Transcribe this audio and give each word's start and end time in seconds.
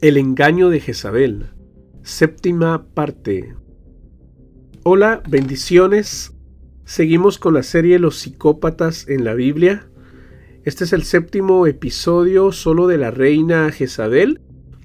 El 0.00 0.16
engaño 0.16 0.70
de 0.70 0.80
Jezabel. 0.80 1.50
Séptima 2.02 2.86
parte. 2.94 3.54
Hola, 4.82 5.22
bendiciones. 5.28 6.32
Seguimos 6.86 7.38
con 7.38 7.52
la 7.52 7.62
serie 7.62 7.98
Los 7.98 8.18
psicópatas 8.18 9.06
en 9.08 9.24
la 9.24 9.34
Biblia. 9.34 9.90
Este 10.64 10.84
es 10.84 10.94
el 10.94 11.02
séptimo 11.02 11.66
episodio 11.66 12.50
solo 12.50 12.86
de 12.86 12.96
la 12.96 13.10
reina 13.10 13.70
Jezabel, 13.72 14.40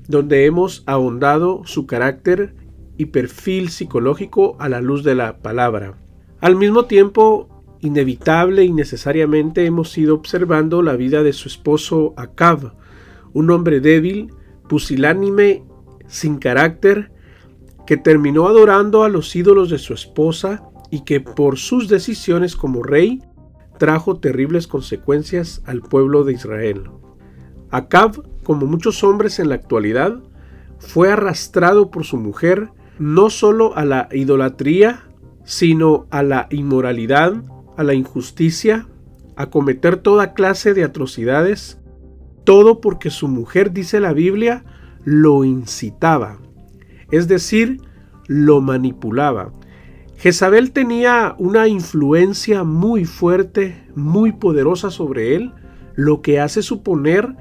donde 0.09 0.43
hemos 0.43 0.83
ahondado 0.85 1.61
su 1.63 1.87
carácter 1.87 2.53
y 2.97 3.05
perfil 3.05 3.69
psicológico 3.69 4.57
a 4.59 4.67
la 4.67 4.81
luz 4.81 5.05
de 5.05 5.15
la 5.15 5.37
palabra. 5.37 5.97
Al 6.41 6.57
mismo 6.57 6.87
tiempo, 6.87 7.63
inevitable 7.79 8.65
y 8.65 8.73
necesariamente 8.73 9.65
hemos 9.65 9.97
ido 9.97 10.13
observando 10.13 10.81
la 10.81 10.97
vida 10.97 11.23
de 11.23 11.31
su 11.31 11.47
esposo 11.47 12.13
Acab, 12.17 12.73
un 13.31 13.49
hombre 13.49 13.79
débil, 13.79 14.33
pusilánime, 14.67 15.63
sin 16.07 16.37
carácter, 16.37 17.11
que 17.85 17.97
terminó 17.97 18.47
adorando 18.47 19.03
a 19.03 19.09
los 19.09 19.35
ídolos 19.35 19.69
de 19.69 19.77
su 19.77 19.93
esposa 19.93 20.63
y 20.91 21.03
que 21.03 21.21
por 21.21 21.57
sus 21.57 21.87
decisiones 21.87 22.55
como 22.55 22.83
rey 22.83 23.21
trajo 23.77 24.17
terribles 24.17 24.67
consecuencias 24.67 25.61
al 25.65 25.81
pueblo 25.81 26.23
de 26.23 26.33
Israel. 26.33 26.89
Acab, 27.71 28.23
como 28.43 28.65
muchos 28.65 29.03
hombres 29.03 29.39
en 29.39 29.49
la 29.49 29.55
actualidad, 29.55 30.19
fue 30.79 31.11
arrastrado 31.11 31.91
por 31.91 32.05
su 32.05 32.17
mujer 32.17 32.69
no 32.99 33.29
solo 33.29 33.75
a 33.75 33.83
la 33.83 34.07
idolatría, 34.11 35.03
sino 35.43 36.07
a 36.09 36.23
la 36.23 36.47
inmoralidad, 36.49 37.33
a 37.77 37.83
la 37.83 37.93
injusticia, 37.93 38.87
a 39.35 39.49
cometer 39.49 39.97
toda 39.97 40.33
clase 40.33 40.73
de 40.73 40.83
atrocidades 40.83 41.79
todo 42.45 42.79
porque 42.79 43.09
su 43.09 43.27
mujer, 43.27 43.73
dice 43.73 43.99
la 43.99 44.13
Biblia, 44.13 44.63
lo 45.03 45.43
incitaba, 45.43 46.39
es 47.11 47.27
decir, 47.27 47.81
lo 48.27 48.61
manipulaba. 48.61 49.51
Jezabel 50.17 50.71
tenía 50.71 51.35
una 51.37 51.67
influencia 51.67 52.63
muy 52.63 53.05
fuerte, 53.05 53.83
muy 53.95 54.31
poderosa 54.31 54.89
sobre 54.89 55.35
él, 55.35 55.51
lo 55.95 56.21
que 56.21 56.39
hace 56.39 56.61
suponer 56.61 57.35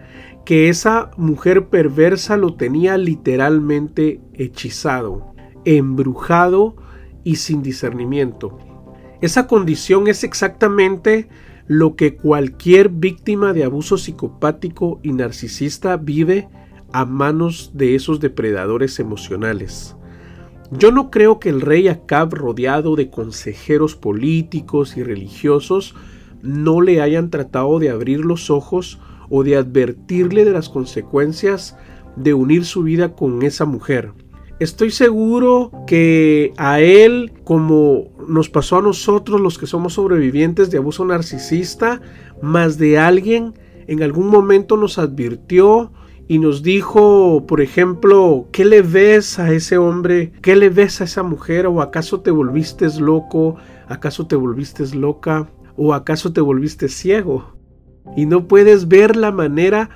que 0.45 0.69
esa 0.69 1.11
mujer 1.17 1.69
perversa 1.69 2.37
lo 2.37 2.55
tenía 2.55 2.99
literalmente 2.99 4.21
hechizado, 4.35 5.35
embrujado 5.65 6.77
y 7.23 7.37
sin 7.37 7.63
discernimiento. 7.63 8.59
Esa 9.23 9.47
condición 9.47 10.07
es 10.09 10.23
exactamente 10.23 11.29
lo 11.67 11.97
que 11.97 12.17
cualquier 12.17 12.89
víctima 12.89 13.53
de 13.53 13.65
abuso 13.65 13.97
psicopático 13.97 15.01
y 15.03 15.13
narcisista 15.13 15.97
vive 15.97 16.49
a 16.93 17.05
manos 17.05 17.73
de 17.75 17.95
esos 17.95 18.21
depredadores 18.21 19.01
emocionales. 19.01 19.97
Yo 20.71 20.93
no 20.93 21.11
creo 21.11 21.41
que 21.41 21.49
el 21.49 21.61
rey 21.61 21.89
Acab, 21.89 22.35
rodeado 22.35 22.97
de 22.97 23.11
consejeros 23.11 23.95
políticos 23.97 24.97
y 24.97 25.03
religiosos, 25.03 25.95
no 26.43 26.81
le 26.81 27.01
hayan 27.01 27.31
tratado 27.31 27.79
de 27.79 27.91
abrir 27.91 28.21
los 28.21 28.51
ojos 28.51 29.01
o 29.31 29.45
de 29.45 29.57
advertirle 29.57 30.45
de 30.45 30.53
las 30.53 30.69
consecuencias 30.69 31.77
de 32.17 32.35
unir 32.35 32.65
su 32.65 32.83
vida 32.83 33.15
con 33.15 33.43
esa 33.43 33.65
mujer. 33.65 34.13
Estoy 34.61 34.91
seguro 34.91 35.73
que 35.87 36.53
a 36.57 36.81
él, 36.81 37.33
como 37.43 38.13
nos 38.29 38.49
pasó 38.49 38.79
a 38.79 38.83
nosotros 38.83 39.41
los 39.41 39.59
que 39.59 39.67
somos 39.67 39.95
sobrevivientes 39.95 40.71
de 40.71 40.79
abuso 40.79 41.05
narcisista, 41.05 42.01
más 42.41 42.79
de 42.79 42.99
alguien 42.99 43.55
en 43.89 44.03
algún 44.03 44.29
momento 44.29 44.77
nos 44.77 44.99
advirtió 44.99 45.93
y 46.29 46.39
nos 46.39 46.63
dijo, 46.63 47.45
por 47.47 47.61
ejemplo, 47.61 48.47
¿qué 48.53 48.65
le 48.65 48.83
ves 48.83 49.39
a 49.39 49.53
ese 49.53 49.77
hombre? 49.77 50.33
¿Qué 50.41 50.57
le 50.57 50.71
ves 50.71 51.01
a 51.01 51.05
esa 51.05 51.23
mujer? 51.23 51.67
¿O 51.67 51.83
acaso 51.83 52.21
te 52.21 52.31
volviste 52.31 52.87
loco? 52.99 53.57
¿Acaso 53.89 54.27
te 54.27 54.37
volviste 54.37 54.87
loca? 54.97 55.51
¿O 55.77 55.93
acaso 55.93 56.33
te 56.33 56.41
volviste 56.41 56.89
ciego? 56.89 57.57
Y 58.17 58.27
no 58.27 58.47
puedes 58.47 58.89
ver 58.89 59.17
la 59.17 59.33
manera 59.33 59.91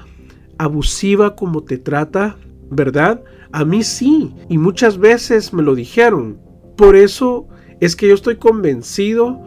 abusiva 0.58 1.36
como 1.36 1.62
te 1.62 1.78
trata, 1.78 2.36
¿verdad? 2.70 3.22
A 3.52 3.64
mí 3.64 3.82
sí, 3.82 4.34
y 4.48 4.58
muchas 4.58 4.98
veces 4.98 5.52
me 5.52 5.62
lo 5.62 5.74
dijeron. 5.74 6.40
Por 6.76 6.96
eso 6.96 7.48
es 7.80 7.96
que 7.96 8.08
yo 8.08 8.14
estoy 8.14 8.36
convencido 8.36 9.40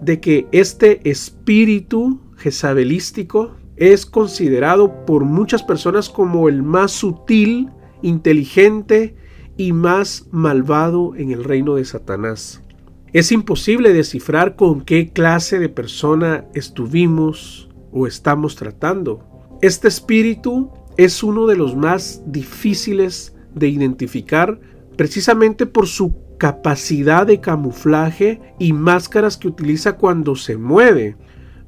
de 0.00 0.20
que 0.20 0.46
este 0.52 1.08
espíritu 1.08 2.20
jezabelístico 2.36 3.56
es 3.76 4.06
considerado 4.06 5.04
por 5.04 5.24
muchas 5.24 5.62
personas 5.62 6.08
como 6.08 6.48
el 6.48 6.62
más 6.62 6.92
sutil, 6.92 7.70
inteligente 8.02 9.16
y 9.56 9.72
más 9.72 10.28
malvado 10.30 11.14
en 11.16 11.30
el 11.32 11.44
reino 11.44 11.74
de 11.74 11.84
Satanás. 11.84 12.62
Es 13.12 13.32
imposible 13.32 13.92
descifrar 13.92 14.54
con 14.54 14.82
qué 14.82 15.12
clase 15.12 15.58
de 15.58 15.68
persona 15.68 16.46
estuvimos 16.54 17.68
o 17.90 18.06
estamos 18.06 18.54
tratando. 18.54 19.26
Este 19.62 19.88
espíritu 19.88 20.70
es 20.96 21.22
uno 21.22 21.46
de 21.46 21.56
los 21.56 21.74
más 21.74 22.22
difíciles 22.26 23.34
de 23.54 23.68
identificar 23.68 24.60
precisamente 24.96 25.66
por 25.66 25.86
su 25.86 26.14
capacidad 26.38 27.26
de 27.26 27.40
camuflaje 27.40 28.40
y 28.58 28.72
máscaras 28.72 29.36
que 29.36 29.48
utiliza 29.48 29.96
cuando 29.96 30.36
se 30.36 30.56
mueve. 30.56 31.16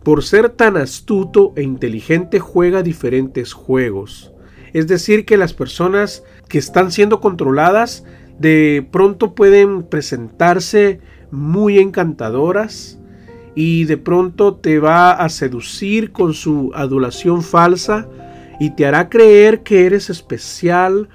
Por 0.03 0.25
ser 0.25 0.49
tan 0.49 0.77
astuto 0.77 1.53
e 1.57 1.63
inteligente 1.63 2.41
juega 2.41 2.83
diferentes 2.83 3.53
juegos. 3.53 4.33
Es 4.73 4.87
decir, 4.87 5.25
que 5.25 5.37
las 5.37 5.53
personas 5.53 6.25
que 6.49 6.59
están 6.59 6.91
siendo 6.91 7.21
controladas 7.21 8.05
de 8.39 8.87
pronto 8.91 9.35
pueden 9.35 9.83
presentarse 9.83 11.01
muy 11.31 11.79
encantadoras 11.79 12.99
y 13.55 13.85
de 13.85 13.99
pronto 13.99 14.55
te 14.55 14.79
va 14.79 15.13
a 15.13 15.29
seducir 15.29 16.13
con 16.13 16.35
su 16.35 16.73
adulación 16.75 17.43
falsa 17.43 18.09
y 18.59 18.71
te 18.71 18.87
hará 18.87 19.09
creer 19.09 19.63
que 19.63 19.87
eres 19.87 20.11
especial 20.11 21.09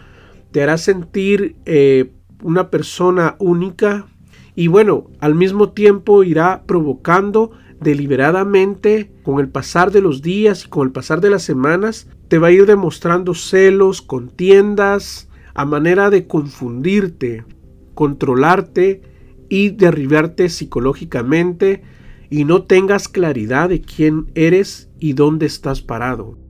te 0.57 0.63
hará 0.63 0.79
sentir 0.79 1.55
eh, 1.65 2.13
una 2.41 2.71
persona 2.71 3.35
única 3.37 4.07
y 4.55 4.65
bueno, 4.65 5.05
al 5.19 5.35
mismo 5.35 5.69
tiempo 5.69 6.23
irá 6.23 6.63
provocando 6.65 7.51
deliberadamente 7.79 9.11
con 9.21 9.39
el 9.39 9.49
pasar 9.49 9.91
de 9.91 10.01
los 10.01 10.23
días 10.23 10.65
y 10.65 10.67
con 10.67 10.87
el 10.87 10.91
pasar 10.91 11.21
de 11.21 11.29
las 11.29 11.43
semanas, 11.43 12.07
te 12.27 12.39
va 12.39 12.47
a 12.47 12.51
ir 12.51 12.65
demostrando 12.65 13.35
celos, 13.35 14.01
contiendas, 14.01 15.29
a 15.53 15.63
manera 15.63 16.09
de 16.09 16.25
confundirte, 16.25 17.45
controlarte 17.93 19.03
y 19.49 19.69
derribarte 19.69 20.49
psicológicamente 20.49 21.83
y 22.31 22.45
no 22.45 22.63
tengas 22.63 23.07
claridad 23.07 23.69
de 23.69 23.81
quién 23.81 24.31
eres 24.33 24.89
y 24.99 25.13
dónde 25.13 25.45
estás 25.45 25.83
parado. 25.83 26.46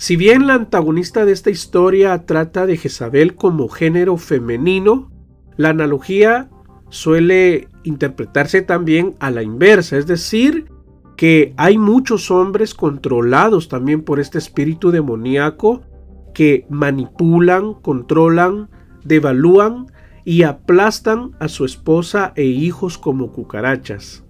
Si 0.00 0.16
bien 0.16 0.46
la 0.46 0.54
antagonista 0.54 1.26
de 1.26 1.32
esta 1.32 1.50
historia 1.50 2.24
trata 2.24 2.64
de 2.64 2.78
Jezabel 2.78 3.34
como 3.34 3.68
género 3.68 4.16
femenino, 4.16 5.10
la 5.58 5.68
analogía 5.68 6.48
suele 6.88 7.68
interpretarse 7.84 8.62
también 8.62 9.14
a 9.20 9.30
la 9.30 9.42
inversa, 9.42 9.98
es 9.98 10.06
decir, 10.06 10.72
que 11.18 11.52
hay 11.58 11.76
muchos 11.76 12.30
hombres 12.30 12.72
controlados 12.72 13.68
también 13.68 14.00
por 14.00 14.20
este 14.20 14.38
espíritu 14.38 14.90
demoníaco 14.90 15.82
que 16.32 16.64
manipulan, 16.70 17.74
controlan, 17.74 18.70
devalúan 19.04 19.88
y 20.24 20.44
aplastan 20.44 21.32
a 21.40 21.48
su 21.48 21.66
esposa 21.66 22.32
e 22.36 22.44
hijos 22.44 22.96
como 22.96 23.32
cucarachas. 23.32 24.24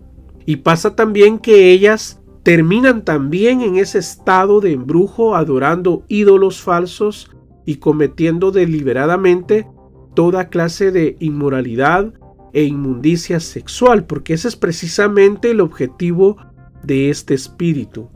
Y 0.47 0.57
pasa 0.57 0.97
también 0.97 1.39
que 1.39 1.71
ellas 1.71 2.20
terminan 2.43 3.05
también 3.05 3.61
en 3.61 3.77
ese 3.77 3.99
estado 3.99 4.61
de 4.61 4.73
embrujo 4.73 5.35
adorando 5.37 6.05
ídolos 6.09 6.63
falsos 6.63 7.31
y 7.67 7.77
cometiendo 7.77 8.51
deliberadamente 8.51 9.67
toda 10.15 10.49
clase 10.49 10.91
de 10.91 11.17
inmoralidad 11.21 12.13
e 12.53 12.65
inmundicia 12.65 13.39
sexual, 13.41 14.07
porque 14.07 14.35
ese 14.35 14.49
es 14.49 14.57
precisamente 14.57 15.51
el 15.51 15.61
objetivo 15.61 16.37
de 16.83 17.11
este 17.11 17.35
espíritu. 17.35 18.09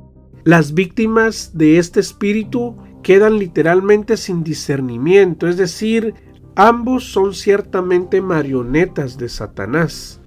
Las 0.44 0.74
víctimas 0.74 1.52
de 1.54 1.78
este 1.78 2.00
espíritu 2.00 2.76
quedan 3.02 3.38
literalmente 3.38 4.16
sin 4.16 4.42
discernimiento, 4.42 5.46
es 5.46 5.56
decir, 5.56 6.14
ambos 6.56 7.04
son 7.04 7.34
ciertamente 7.34 8.20
marionetas 8.20 9.16
de 9.18 9.28
Satanás. 9.28 10.20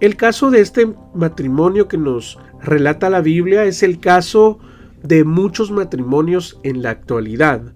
El 0.00 0.16
caso 0.16 0.50
de 0.50 0.60
este 0.60 0.94
matrimonio 1.14 1.88
que 1.88 1.96
nos 1.96 2.38
relata 2.62 3.10
la 3.10 3.20
Biblia 3.20 3.64
es 3.64 3.82
el 3.82 4.00
caso 4.00 4.58
de 5.02 5.24
muchos 5.24 5.70
matrimonios 5.70 6.58
en 6.62 6.82
la 6.82 6.90
actualidad, 6.90 7.74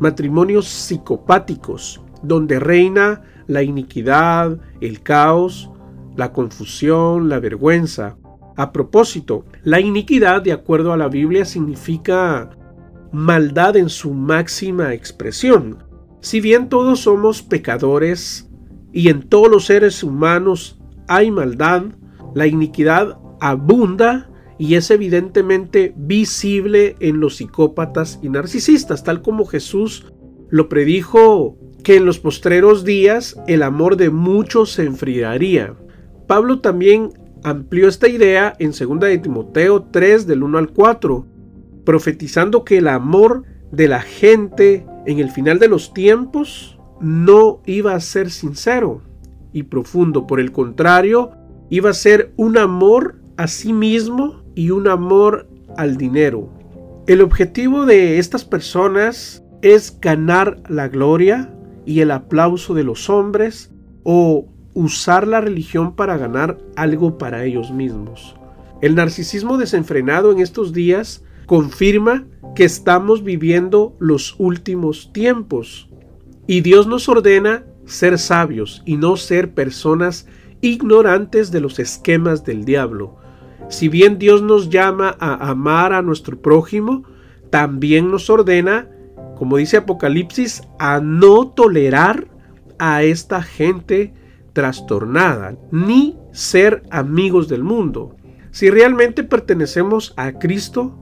matrimonios 0.00 0.66
psicopáticos, 0.66 2.00
donde 2.22 2.58
reina 2.58 3.22
la 3.46 3.62
iniquidad, 3.62 4.58
el 4.80 5.02
caos, 5.02 5.70
la 6.16 6.32
confusión, 6.32 7.28
la 7.28 7.40
vergüenza. 7.40 8.16
A 8.56 8.72
propósito, 8.72 9.44
la 9.62 9.80
iniquidad, 9.80 10.42
de 10.42 10.52
acuerdo 10.52 10.92
a 10.92 10.96
la 10.96 11.08
Biblia, 11.08 11.44
significa 11.44 12.50
maldad 13.12 13.76
en 13.76 13.88
su 13.88 14.12
máxima 14.14 14.94
expresión. 14.94 15.84
Si 16.20 16.40
bien 16.40 16.68
todos 16.68 17.00
somos 17.00 17.42
pecadores 17.42 18.48
y 18.92 19.08
en 19.08 19.28
todos 19.28 19.50
los 19.50 19.66
seres 19.66 20.02
humanos 20.02 20.80
hay 21.08 21.30
maldad, 21.30 21.82
la 22.34 22.46
iniquidad 22.46 23.18
abunda 23.44 24.30
y 24.58 24.76
es 24.76 24.90
evidentemente 24.90 25.92
visible 25.96 26.96
en 27.00 27.20
los 27.20 27.36
psicópatas 27.36 28.18
y 28.22 28.30
narcisistas, 28.30 29.04
tal 29.04 29.20
como 29.20 29.44
Jesús 29.44 30.06
lo 30.48 30.70
predijo 30.70 31.58
que 31.82 31.96
en 31.96 32.06
los 32.06 32.18
postreros 32.18 32.84
días 32.84 33.36
el 33.46 33.62
amor 33.62 33.98
de 33.98 34.08
muchos 34.08 34.72
se 34.72 34.84
enfriaría. 34.84 35.74
Pablo 36.26 36.60
también 36.60 37.10
amplió 37.42 37.86
esta 37.86 38.08
idea 38.08 38.54
en 38.58 38.70
2 38.70 39.00
de 39.00 39.18
Timoteo 39.18 39.82
3 39.90 40.26
del 40.26 40.42
1 40.42 40.56
al 40.56 40.70
4, 40.70 41.26
profetizando 41.84 42.64
que 42.64 42.78
el 42.78 42.88
amor 42.88 43.42
de 43.70 43.88
la 43.88 44.00
gente 44.00 44.86
en 45.04 45.18
el 45.18 45.30
final 45.30 45.58
de 45.58 45.68
los 45.68 45.92
tiempos 45.92 46.78
no 46.98 47.60
iba 47.66 47.94
a 47.94 48.00
ser 48.00 48.30
sincero 48.30 49.02
y 49.52 49.64
profundo, 49.64 50.26
por 50.26 50.40
el 50.40 50.50
contrario, 50.50 51.32
iba 51.68 51.90
a 51.90 51.94
ser 51.94 52.32
un 52.36 52.56
amor 52.56 53.23
a 53.36 53.46
sí 53.46 53.72
mismo 53.72 54.42
y 54.54 54.70
un 54.70 54.88
amor 54.88 55.48
al 55.76 55.96
dinero. 55.96 56.48
El 57.06 57.20
objetivo 57.20 57.86
de 57.86 58.18
estas 58.18 58.44
personas 58.44 59.42
es 59.62 59.98
ganar 60.00 60.62
la 60.68 60.88
gloria 60.88 61.54
y 61.86 62.00
el 62.00 62.10
aplauso 62.10 62.74
de 62.74 62.84
los 62.84 63.10
hombres 63.10 63.70
o 64.02 64.46
usar 64.74 65.26
la 65.26 65.40
religión 65.40 65.94
para 65.94 66.16
ganar 66.16 66.58
algo 66.76 67.18
para 67.18 67.44
ellos 67.44 67.70
mismos. 67.70 68.36
El 68.80 68.94
narcisismo 68.94 69.56
desenfrenado 69.56 70.32
en 70.32 70.40
estos 70.40 70.72
días 70.72 71.22
confirma 71.46 72.26
que 72.54 72.64
estamos 72.64 73.22
viviendo 73.22 73.96
los 73.98 74.34
últimos 74.38 75.12
tiempos 75.12 75.88
y 76.46 76.60
Dios 76.60 76.86
nos 76.86 77.08
ordena 77.08 77.64
ser 77.86 78.18
sabios 78.18 78.82
y 78.84 78.96
no 78.96 79.16
ser 79.16 79.54
personas 79.54 80.26
ignorantes 80.60 81.50
de 81.50 81.60
los 81.60 81.78
esquemas 81.78 82.44
del 82.44 82.64
diablo. 82.64 83.16
Si 83.68 83.88
bien 83.88 84.18
Dios 84.18 84.42
nos 84.42 84.68
llama 84.70 85.16
a 85.18 85.50
amar 85.50 85.92
a 85.92 86.02
nuestro 86.02 86.40
prójimo, 86.40 87.04
también 87.50 88.10
nos 88.10 88.30
ordena, 88.30 88.88
como 89.36 89.56
dice 89.56 89.78
Apocalipsis, 89.78 90.62
a 90.78 91.00
no 91.00 91.48
tolerar 91.48 92.28
a 92.78 93.02
esta 93.02 93.42
gente 93.42 94.12
trastornada, 94.52 95.56
ni 95.70 96.16
ser 96.32 96.82
amigos 96.90 97.48
del 97.48 97.64
mundo. 97.64 98.16
Si 98.50 98.70
realmente 98.70 99.24
pertenecemos 99.24 100.14
a 100.16 100.38
Cristo, 100.38 100.96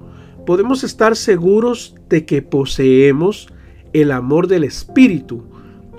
podemos 0.47 0.85
estar 0.85 1.17
seguros 1.17 1.94
de 2.09 2.25
que 2.25 2.43
poseemos 2.43 3.49
el 3.93 4.11
amor 4.11 4.47
del 4.47 4.64
Espíritu, 4.64 5.44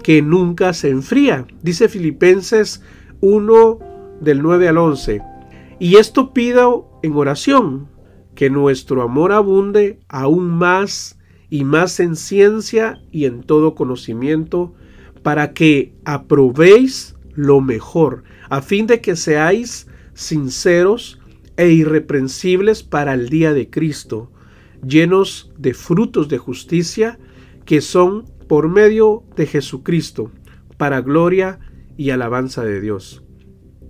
que 0.02 0.22
nunca 0.22 0.74
se 0.74 0.90
enfría. 0.90 1.46
Dice 1.62 1.88
Filipenses 1.90 2.82
1 3.22 3.80
del 4.20 4.42
9 4.42 4.68
al 4.68 4.78
11. 4.78 5.33
Y 5.84 5.98
esto 5.98 6.32
pido 6.32 6.98
en 7.04 7.12
oración, 7.18 7.90
que 8.36 8.50
nuestro 8.50 9.02
amor 9.02 9.34
abunde 9.34 10.00
aún 10.08 10.50
más 10.50 11.20
y 11.50 11.66
más 11.66 12.00
en 12.00 12.16
ciencia 12.16 13.02
y 13.12 13.26
en 13.26 13.44
todo 13.44 13.76
conocimiento, 13.76 14.74
para 15.24 15.52
que 15.52 15.94
aprobéis 16.06 17.18
lo 17.34 17.60
mejor, 17.60 18.24
a 18.50 18.62
fin 18.62 18.88
de 18.88 19.02
que 19.02 19.18
seáis 19.18 19.88
sinceros 20.14 21.20
e 21.58 21.72
irreprensibles 21.72 22.82
para 22.82 23.14
el 23.14 23.28
día 23.28 23.54
de 23.54 23.70
Cristo, 23.70 24.32
llenos 24.88 25.52
de 25.58 25.74
frutos 25.74 26.30
de 26.30 26.38
justicia 26.38 27.20
que 27.66 27.82
son 27.82 28.24
por 28.48 28.70
medio 28.70 29.26
de 29.36 29.48
Jesucristo, 29.48 30.32
para 30.78 31.02
gloria 31.02 31.60
y 31.98 32.12
alabanza 32.12 32.64
de 32.64 32.80
Dios. 32.80 33.22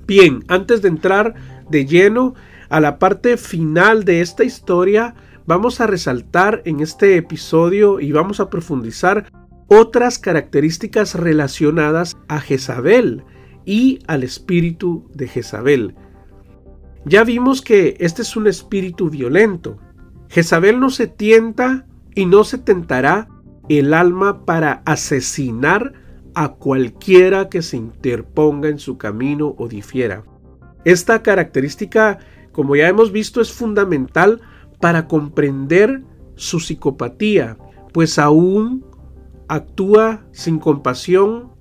Bien, 0.06 0.44
antes 0.48 0.82
de 0.82 0.90
entrar 0.90 1.63
de 1.74 1.86
lleno 1.86 2.36
a 2.70 2.80
la 2.80 3.00
parte 3.00 3.36
final 3.36 4.06
de 4.06 4.22
esta 4.22 4.44
historia, 4.44 5.16
vamos 5.46 5.82
a 5.82 5.88
resaltar 5.88 6.62
en 6.66 6.80
este 6.80 7.18
episodio 7.18 8.00
y 8.00 8.12
vamos 8.12 8.40
a 8.40 8.50
profundizar 8.50 9.32
otras 9.68 10.20
características 10.20 11.16
relacionadas 11.16 12.16
a 12.28 12.40
Jezabel 12.40 13.24
y 13.66 14.00
al 14.08 14.24
espíritu 14.24 15.10
de 15.16 15.28
Jezabel. 15.28 15.96
Ya 17.06 17.24
vimos 17.24 17.64
que 17.64 17.98
este 18.00 18.22
es 18.22 18.36
un 18.36 18.46
espíritu 18.46 19.10
violento. 19.10 19.80
Jezabel 20.30 20.80
no 20.80 20.92
se 20.92 21.08
tienta 21.08 21.88
y 22.14 22.28
no 22.28 22.44
se 22.44 22.60
tentará 22.60 23.30
el 23.68 23.96
alma 23.96 24.46
para 24.46 24.84
asesinar 24.86 25.94
a 26.36 26.54
cualquiera 26.54 27.50
que 27.50 27.64
se 27.64 27.78
interponga 27.78 28.70
en 28.70 28.78
su 28.78 28.98
camino 29.00 29.56
o 29.58 29.68
difiera. 29.68 30.24
Esta 30.86 31.22
característica, 31.24 32.20
como 32.52 32.76
ya 32.76 32.88
hemos 32.88 33.12
visto, 33.12 33.42
es 33.42 33.52
fundamental 33.52 34.42
para 34.80 35.08
comprender 35.08 36.04
su 36.36 36.60
psicopatía, 36.60 37.58
pues 37.94 38.20
aún 38.20 38.86
actúa 39.48 40.26
sin 40.32 40.60
compasión, 40.60 41.52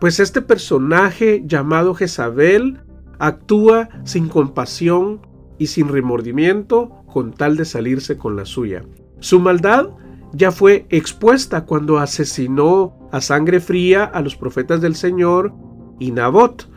pues 0.00 0.20
este 0.20 0.40
personaje 0.40 1.42
llamado 1.44 1.94
Jezabel 1.94 2.80
actúa 3.18 3.88
sin 4.04 4.28
compasión 4.28 5.20
y 5.58 5.66
sin 5.66 5.88
remordimiento 5.88 7.04
con 7.06 7.32
tal 7.32 7.56
de 7.56 7.66
salirse 7.66 8.16
con 8.16 8.34
la 8.34 8.46
suya. 8.46 8.82
Su 9.18 9.40
maldad 9.40 9.90
ya 10.32 10.52
fue 10.52 10.86
expuesta 10.88 11.66
cuando 11.66 11.98
asesinó 11.98 12.96
a 13.12 13.20
sangre 13.20 13.60
fría 13.60 14.04
a 14.04 14.22
los 14.22 14.36
profetas 14.36 14.80
del 14.80 14.94
Señor 14.94 15.52
y 15.98 16.12
Nabot. 16.12 16.70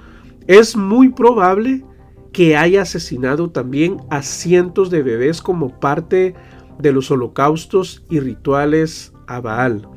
Es 0.48 0.76
muy 0.76 1.10
probable 1.10 1.86
que 2.34 2.58
haya 2.58 2.82
asesinado 2.82 3.52
también 3.52 3.98
a 4.10 4.24
cientos 4.24 4.90
de 4.90 5.04
bebés 5.04 5.42
como 5.42 5.80
parte 5.80 6.36
de 6.80 6.92
los 6.92 7.12
holocaustos 7.12 8.04
y 8.10 8.20
rituales 8.20 9.14
a 9.28 9.40
Baal. 9.40 9.88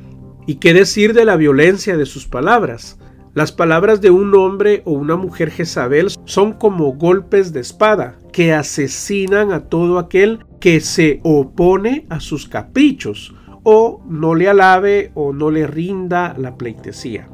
¿Y 0.46 0.56
qué 0.56 0.72
decir 0.74 1.14
de 1.14 1.24
la 1.24 1.36
violencia 1.36 1.96
de 1.96 2.06
sus 2.06 2.26
palabras? 2.26 2.98
Las 3.34 3.52
palabras 3.52 4.00
de 4.00 4.10
un 4.10 4.34
hombre 4.34 4.82
o 4.84 4.92
una 4.92 5.16
mujer 5.16 5.50
Jezabel 5.50 6.10
son 6.24 6.52
como 6.52 6.92
golpes 6.92 7.52
de 7.52 7.60
espada 7.60 8.18
que 8.32 8.52
asesinan 8.52 9.52
a 9.52 9.68
todo 9.68 9.98
aquel 9.98 10.44
que 10.60 10.80
se 10.80 11.20
opone 11.22 12.06
a 12.08 12.20
sus 12.20 12.48
caprichos 12.48 13.34
o 13.62 14.02
no 14.08 14.34
le 14.34 14.48
alabe 14.48 15.10
o 15.14 15.32
no 15.32 15.50
le 15.50 15.66
rinda 15.66 16.34
la 16.38 16.56
pleitesía. 16.56 17.28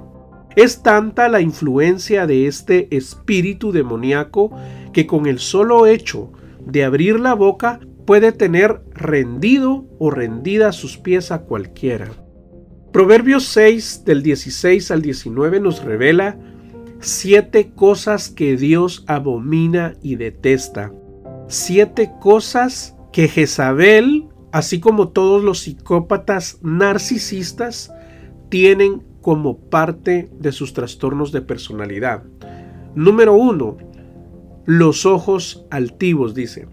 Es 0.57 0.83
tanta 0.83 1.29
la 1.29 1.41
influencia 1.41 2.27
de 2.27 2.47
este 2.47 2.95
espíritu 2.95 3.73
demoníaco 3.73 4.51
que 4.93 5.07
con 5.07 5.27
el 5.27 5.39
solo 5.39 5.87
hecho 5.87 6.33
de 6.65 6.85
abrir 6.85 7.19
la 7.19 7.35
boca 7.35 7.81
puede 8.07 8.33
tener 8.33 8.83
rendido 8.93 9.87
o 9.99 10.11
rendida 10.11 10.73
sus 10.73 10.99
pies 10.99 11.33
a 11.33 11.43
cualquiera. 11.43 12.11
Proverbios 12.93 13.45
6 13.47 14.05
del 14.05 14.23
16 14.23 14.91
al 14.91 15.03
19 15.03 15.61
nos 15.61 15.83
revela 15.83 16.39
siete 17.01 17.73
cosas 17.75 18.29
que 18.29 18.57
Dios 18.57 19.05
abomina 19.07 19.95
y 20.03 20.17
detesta. 20.17 20.93
Siete 21.49 22.13
cosas 22.21 22.97
que 23.13 23.29
Jezabel 23.29 24.29
así 24.53 24.81
como 24.81 25.09
todos 25.09 25.43
los 25.43 25.61
psicópatas 25.61 26.59
narcisistas 26.63 27.91
tienen 28.51 29.03
como 29.23 29.59
parte 29.71 30.31
de 30.39 30.53
sus 30.53 30.75
trastornos 30.75 31.33
de 31.33 31.41
personalidad. 31.41 32.25
Número 32.95 33.35
uno, 33.35 33.79
los 34.67 35.07
ojos 35.07 35.65
altivos, 35.71 36.35
dice. 36.35 36.69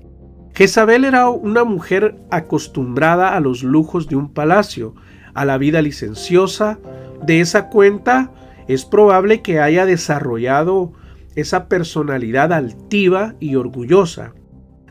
Jezabel 0.54 1.06
era 1.06 1.30
una 1.30 1.64
mujer 1.64 2.18
acostumbrada 2.32 3.36
a 3.36 3.40
los 3.40 3.64
lujos 3.64 4.10
de 4.10 4.18
un 4.18 4.34
palacio, 4.34 4.96
a 5.34 5.46
la 5.46 5.58
vida 5.58 5.82
licenciosa. 5.82 6.80
De 7.26 7.40
esa 7.40 7.70
cuenta, 7.70 8.34
es 8.68 8.84
probable 8.84 9.42
que 9.42 9.60
haya 9.60 9.86
desarrollado 9.86 10.92
esa 11.36 11.70
personalidad 11.70 12.52
altiva 12.52 13.36
y 13.40 13.56
orgullosa. 13.56 14.34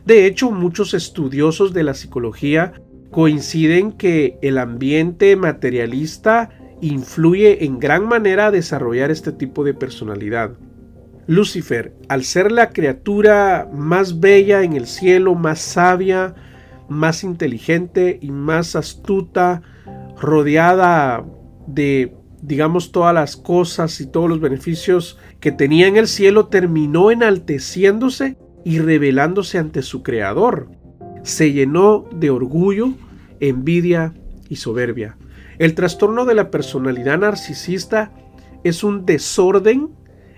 De 0.05 0.25
hecho, 0.25 0.49
muchos 0.49 0.93
estudiosos 0.93 1.73
de 1.73 1.83
la 1.83 1.93
psicología 1.93 2.73
coinciden 3.11 3.91
que 3.91 4.37
el 4.41 4.57
ambiente 4.57 5.35
materialista 5.35 6.49
influye 6.81 7.65
en 7.65 7.79
gran 7.79 8.07
manera 8.07 8.47
a 8.47 8.51
desarrollar 8.51 9.11
este 9.11 9.31
tipo 9.31 9.63
de 9.63 9.73
personalidad. 9.73 10.51
Lucifer, 11.27 11.93
al 12.07 12.23
ser 12.23 12.51
la 12.51 12.69
criatura 12.71 13.69
más 13.71 14.19
bella 14.19 14.63
en 14.63 14.73
el 14.73 14.87
cielo, 14.87 15.35
más 15.35 15.59
sabia, 15.59 16.33
más 16.87 17.23
inteligente 17.23 18.17
y 18.19 18.31
más 18.31 18.75
astuta, 18.75 19.61
rodeada 20.19 21.23
de, 21.67 22.15
digamos, 22.41 22.91
todas 22.91 23.13
las 23.13 23.37
cosas 23.37 24.01
y 24.01 24.07
todos 24.07 24.27
los 24.27 24.39
beneficios 24.39 25.19
que 25.39 25.51
tenía 25.51 25.87
en 25.87 25.97
el 25.97 26.07
cielo, 26.07 26.47
terminó 26.47 27.11
enalteciéndose 27.11 28.37
y 28.65 28.79
revelándose 28.79 29.59
ante 29.59 29.83
su 29.83 30.01
Creador. 30.01 30.71
Se 31.23 31.53
llenó 31.53 32.05
de 32.11 32.31
orgullo, 32.31 32.93
envidia 33.39 34.13
y 34.49 34.55
soberbia. 34.55 35.17
El 35.59 35.75
trastorno 35.75 36.23
de 36.23 36.35
la 36.35 36.51
personalidad 36.51 37.19
narcisista 37.19 38.13
es 38.63 38.81
un 38.81 39.05
desorden 39.05 39.89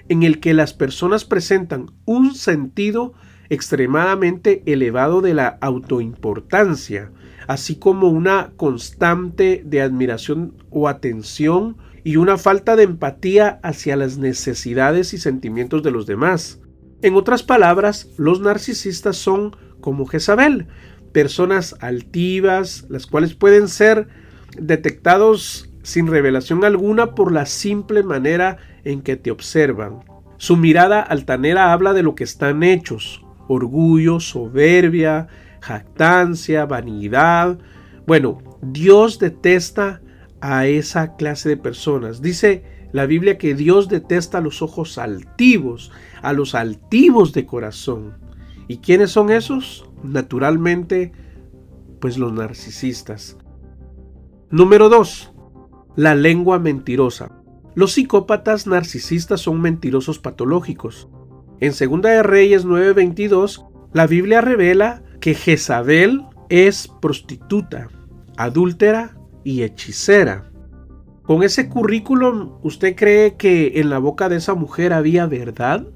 en 0.09 0.23
el 0.23 0.39
que 0.39 0.55
las 0.55 0.73
personas 0.73 1.25
presentan 1.25 1.91
un 2.05 2.33
sentido 2.33 3.13
extremadamente 3.49 4.63
elevado 4.65 5.21
de 5.21 5.35
la 5.35 5.59
autoimportancia, 5.61 7.11
así 7.47 7.75
como 7.75 8.09
una 8.09 8.53
constante 8.57 9.61
de 9.63 9.83
admiración 9.83 10.55
o 10.71 10.87
atención 10.87 11.77
y 12.03 12.15
una 12.15 12.39
falta 12.39 12.75
de 12.75 12.83
empatía 12.83 13.59
hacia 13.61 13.95
las 13.95 14.17
necesidades 14.17 15.13
y 15.13 15.19
sentimientos 15.19 15.83
de 15.83 15.91
los 15.91 16.07
demás. 16.07 16.61
En 17.03 17.13
otras 17.13 17.43
palabras, 17.43 18.09
los 18.17 18.41
narcisistas 18.41 19.17
son 19.17 19.55
como 19.81 20.07
Jezabel, 20.07 20.67
personas 21.11 21.75
altivas, 21.79 22.87
las 22.89 23.05
cuales 23.05 23.35
pueden 23.35 23.67
ser 23.67 24.07
detectados 24.57 25.69
sin 25.83 26.07
revelación 26.07 26.63
alguna 26.63 27.15
por 27.15 27.31
la 27.31 27.45
simple 27.45 28.03
manera 28.03 28.57
en 28.83 29.01
que 29.01 29.15
te 29.15 29.31
observan. 29.31 29.99
Su 30.37 30.57
mirada 30.57 31.01
altanera 31.01 31.71
habla 31.71 31.93
de 31.93 32.03
lo 32.03 32.15
que 32.15 32.23
están 32.23 32.63
hechos, 32.63 33.23
orgullo, 33.47 34.19
soberbia, 34.19 35.27
jactancia, 35.61 36.65
vanidad. 36.65 37.59
Bueno, 38.07 38.39
Dios 38.61 39.19
detesta 39.19 40.01
a 40.41 40.65
esa 40.65 41.15
clase 41.15 41.49
de 41.49 41.57
personas. 41.57 42.21
Dice 42.21 42.63
la 42.91 43.05
Biblia 43.05 43.37
que 43.37 43.55
Dios 43.55 43.87
detesta 43.87 44.39
a 44.39 44.41
los 44.41 44.61
ojos 44.61 44.97
altivos, 44.97 45.91
a 46.21 46.33
los 46.33 46.55
altivos 46.55 47.33
de 47.33 47.45
corazón. 47.45 48.17
¿Y 48.67 48.77
quiénes 48.77 49.11
son 49.11 49.31
esos? 49.31 49.85
Naturalmente, 50.03 51.11
pues 51.99 52.17
los 52.17 52.33
narcisistas. 52.33 53.37
Número 54.51 54.89
2. 54.89 55.31
La 55.95 56.13
lengua 56.13 56.59
mentirosa. 56.59 57.31
Los 57.73 57.93
psicópatas 57.93 58.67
narcisistas 58.67 59.39
son 59.39 59.61
mentirosos 59.61 60.19
patológicos. 60.19 61.07
En 61.61 61.71
2 61.71 62.01
de 62.01 62.21
Reyes 62.21 62.65
9:22, 62.65 63.65
la 63.93 64.07
Biblia 64.07 64.41
revela 64.41 65.03
que 65.21 65.35
Jezabel 65.35 66.25
es 66.49 66.89
prostituta, 67.01 67.87
adúltera 68.35 69.17
y 69.45 69.63
hechicera. 69.63 70.51
Con 71.23 71.43
ese 71.43 71.69
currículum, 71.69 72.57
¿usted 72.61 72.97
cree 72.97 73.37
que 73.37 73.79
en 73.79 73.89
la 73.89 73.99
boca 73.99 74.27
de 74.27 74.35
esa 74.35 74.53
mujer 74.53 74.91
había 74.91 75.27
verdad? 75.27 75.87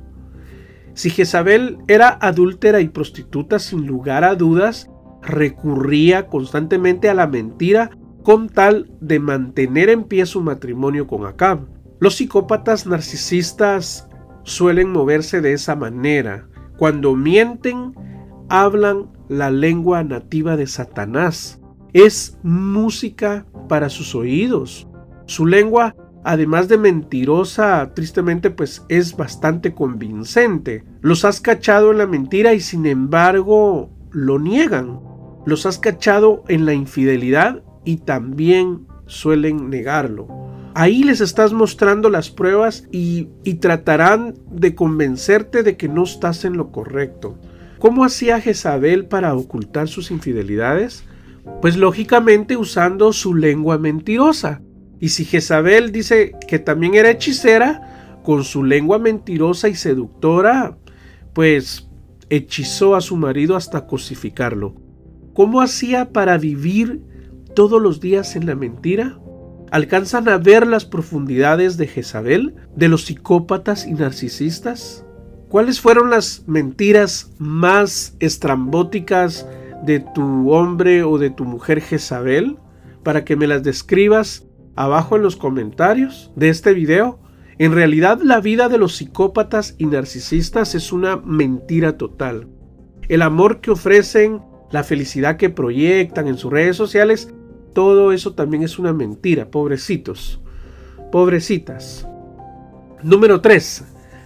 Si 0.93 1.09
Jezabel 1.09 1.79
era 1.89 2.17
adúltera 2.21 2.79
y 2.79 2.87
prostituta, 2.87 3.59
sin 3.59 3.85
lugar 3.85 4.23
a 4.23 4.35
dudas, 4.35 4.89
recurría 5.21 6.27
constantemente 6.27 7.09
a 7.09 7.13
la 7.13 7.27
mentira 7.27 7.89
con 8.25 8.49
tal 8.49 8.89
de 9.01 9.19
mantener 9.19 9.87
en 9.89 10.03
pie 10.03 10.25
su 10.25 10.41
matrimonio 10.41 11.05
con 11.05 11.27
Acab. 11.27 11.59
Los 11.99 12.15
psicópatas 12.15 12.87
narcisistas 12.87 14.09
suelen 14.41 14.91
moverse 14.91 15.41
de 15.41 15.53
esa 15.53 15.75
manera. 15.75 16.49
Cuando 16.75 17.15
mienten, 17.15 17.93
hablan 18.49 19.11
la 19.29 19.51
lengua 19.51 20.03
nativa 20.03 20.57
de 20.57 20.65
Satanás. 20.65 21.61
Es 21.93 22.39
música 22.41 23.45
para 23.69 23.89
sus 23.89 24.15
oídos. 24.15 24.87
Su 25.27 25.45
lengua, 25.45 25.95
además 26.23 26.67
de 26.67 26.79
mentirosa, 26.79 27.91
tristemente 27.93 28.49
pues 28.49 28.83
es 28.89 29.15
bastante 29.15 29.75
convincente. 29.75 30.83
Los 31.01 31.25
has 31.25 31.41
cachado 31.41 31.91
en 31.91 31.99
la 31.99 32.07
mentira 32.07 32.55
y 32.55 32.59
sin 32.59 32.87
embargo 32.87 33.91
lo 34.09 34.39
niegan. 34.39 34.99
Los 35.45 35.67
has 35.67 35.77
cachado 35.77 36.43
en 36.47 36.65
la 36.65 36.73
infidelidad 36.73 37.61
y 37.85 37.97
también 37.97 38.87
suelen 39.05 39.69
negarlo. 39.69 40.27
Ahí 40.73 41.03
les 41.03 41.21
estás 41.21 41.53
mostrando 41.53 42.09
las 42.09 42.29
pruebas 42.29 42.85
y, 42.91 43.29
tratarán 43.61 44.35
de 44.51 44.75
convencerte 44.75 45.63
de 45.63 45.77
que 45.77 45.87
no 45.87 46.03
estás 46.03 46.43
en 46.43 46.57
lo 46.57 46.71
correcto. 46.71 47.39
¿Cómo 47.79 48.03
hacía 48.03 48.41
Jezabel 48.41 49.05
para 49.05 49.33
ocultar 49.35 49.87
sus 49.87 50.11
infidelidades? 50.11 51.05
Pues 51.61 51.77
lógicamente 51.77 52.57
usando 52.57 53.13
su 53.13 53.35
lengua 53.35 53.77
mentirosa. 53.77 54.61
Y 54.99 55.09
si 55.09 55.23
Jezabel 55.23 55.93
dice 55.93 56.33
que 56.47 56.59
también 56.59 56.95
era 56.95 57.11
hechicera, 57.11 58.19
con 58.23 58.43
su 58.43 58.63
lengua 58.63 58.97
mentirosa 58.97 59.69
y 59.69 59.75
seductora, 59.75 60.77
pues 61.33 61.87
hechizó 62.29 62.95
a 62.95 63.01
su 63.01 63.15
marido 63.15 63.55
hasta 63.55 63.85
cosificarlo. 63.85 64.75
¿Cómo 65.33 65.61
hacía 65.61 66.11
para 66.11 66.37
vivir 66.37 67.01
todos 67.55 67.81
los 67.81 67.99
días 67.99 68.35
en 68.35 68.45
la 68.45 68.53
mentira? 68.53 69.17
¿Alcanzan 69.71 70.29
a 70.29 70.37
ver 70.37 70.67
las 70.67 70.85
profundidades 70.85 71.77
de 71.77 71.87
Jezabel, 71.87 72.55
de 72.75 72.87
los 72.87 73.05
psicópatas 73.05 73.87
y 73.87 73.93
narcisistas? 73.93 75.05
¿Cuáles 75.49 75.81
fueron 75.81 76.09
las 76.11 76.43
mentiras 76.47 77.31
más 77.39 78.15
estrambóticas 78.19 79.47
de 79.83 80.01
tu 80.01 80.51
hombre 80.51 81.03
o 81.03 81.17
de 81.17 81.29
tu 81.29 81.45
mujer 81.45 81.81
Jezabel? 81.81 82.57
Para 83.03 83.25
que 83.25 83.35
me 83.35 83.47
las 83.47 83.63
describas 83.63 84.45
abajo 84.75 85.15
en 85.15 85.23
los 85.23 85.35
comentarios 85.35 86.31
de 86.35 86.49
este 86.49 86.73
video. 86.73 87.19
En 87.57 87.71
realidad 87.71 88.19
la 88.21 88.41
vida 88.41 88.67
de 88.67 88.77
los 88.77 88.95
psicópatas 88.95 89.75
y 89.77 89.85
narcisistas 89.85 90.75
es 90.75 90.91
una 90.91 91.17
mentira 91.17 91.97
total. 91.97 92.47
El 93.07 93.21
amor 93.21 93.61
que 93.61 93.71
ofrecen, 93.71 94.41
la 94.71 94.83
felicidad 94.83 95.37
que 95.37 95.49
proyectan 95.49 96.27
en 96.27 96.37
sus 96.37 96.51
redes 96.51 96.75
sociales 96.75 97.33
todo 97.75 98.13
eso 98.13 98.33
también 98.33 98.63
es 98.63 98.79
una 98.79 98.93
mentira, 98.93 99.51
pobrecitos, 99.51 100.39
pobrecitas. 101.11 102.07
Número 103.03 103.41
3. 103.41 103.83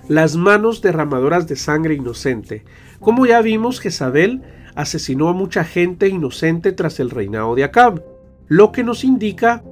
Las 0.07 0.35
manos 0.35 0.83
derramadoras 0.83 1.47
de 1.47 1.55
sangre 1.55 1.95
inocente. 1.95 2.63
Como 2.99 3.25
ya 3.25 3.41
vimos, 3.41 3.79
Jezabel 3.79 4.43
asesinó 4.75 5.29
a 5.29 5.33
mucha 5.33 5.63
gente 5.63 6.07
inocente 6.07 6.73
tras 6.73 6.99
el 6.99 7.09
reinado 7.09 7.55
de 7.55 7.63
Acab, 7.63 8.05
lo 8.47 8.71
que 8.71 8.83
nos 8.83 9.03
indica 9.03 9.63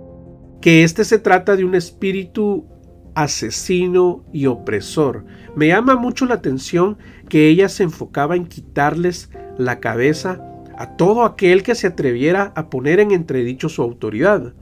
que 0.60 0.84
este 0.84 1.06
se 1.06 1.20
trata 1.20 1.56
de 1.56 1.64
un 1.64 1.76
espíritu 1.76 2.66
asesino 3.14 4.26
y 4.34 4.48
opresor. 4.48 5.24
Me 5.56 5.68
llama 5.68 5.96
mucho 5.96 6.26
la 6.26 6.34
atención 6.34 6.98
que 7.30 7.48
ella 7.48 7.70
se 7.70 7.84
enfocaba 7.84 8.36
en 8.36 8.48
quitarles 8.48 9.30
la 9.60 9.80
cabeza 9.80 10.42
a 10.78 10.96
todo 10.96 11.24
aquel 11.24 11.64
que 11.64 11.76
se 11.76 11.88
atreviera 11.88 12.54
a 12.56 12.70
poner 12.70 13.00
en 13.00 13.12
entredicho 13.12 13.68
su 13.68 13.82
autoridad. 13.82 14.54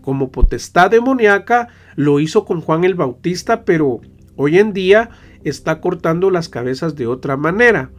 Como 0.00 0.30
potestad 0.30 0.90
demoníaca 0.90 1.68
lo 1.96 2.20
hizo 2.20 2.44
con 2.44 2.60
Juan 2.60 2.84
el 2.84 2.94
Bautista, 2.94 3.64
pero 3.64 4.00
hoy 4.36 4.58
en 4.58 4.72
día 4.72 5.10
está 5.44 5.80
cortando 5.80 6.30
las 6.30 6.48
cabezas 6.48 6.94
de 6.94 7.08
otra 7.08 7.36
manera. 7.36 7.90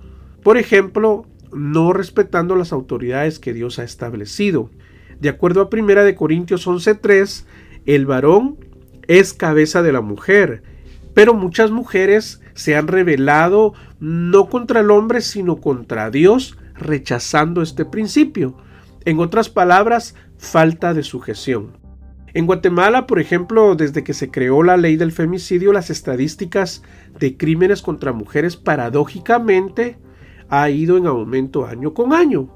Por 0.43 0.57
ejemplo, 0.57 1.25
no 1.51 1.93
respetando 1.93 2.55
las 2.55 2.71
autoridades 2.71 3.39
que 3.39 3.53
Dios 3.53 3.79
ha 3.79 3.83
establecido. 3.83 4.69
De 5.19 5.29
acuerdo 5.29 5.61
a 5.61 5.69
1 5.69 6.03
de 6.03 6.15
Corintios 6.15 6.67
11:3, 6.67 7.45
el 7.85 8.05
varón 8.05 8.57
es 9.07 9.33
cabeza 9.33 9.81
de 9.81 9.91
la 9.91 10.01
mujer, 10.01 10.63
pero 11.13 11.33
muchas 11.33 11.71
mujeres 11.71 12.41
se 12.53 12.75
han 12.75 12.87
rebelado 12.87 13.73
no 13.99 14.47
contra 14.49 14.81
el 14.81 14.91
hombre, 14.91 15.21
sino 15.21 15.57
contra 15.57 16.11
Dios, 16.11 16.57
rechazando 16.77 17.61
este 17.61 17.85
principio. 17.85 18.57
En 19.05 19.19
otras 19.19 19.49
palabras, 19.49 20.15
falta 20.37 20.93
de 20.93 21.03
sujeción. 21.03 21.77
En 22.33 22.45
Guatemala, 22.45 23.07
por 23.07 23.19
ejemplo, 23.19 23.75
desde 23.75 24.03
que 24.03 24.13
se 24.13 24.29
creó 24.29 24.61
la 24.61 24.77
ley 24.77 24.95
del 24.95 25.11
femicidio, 25.11 25.73
las 25.73 25.89
estadísticas 25.89 26.83
de 27.19 27.37
crímenes 27.37 27.81
contra 27.81 28.13
mujeres 28.13 28.57
paradójicamente 28.57 29.97
ha 30.49 30.69
ido 30.69 30.97
en 30.97 31.07
aumento 31.07 31.65
año 31.65 31.93
con 31.93 32.13
año. 32.13 32.49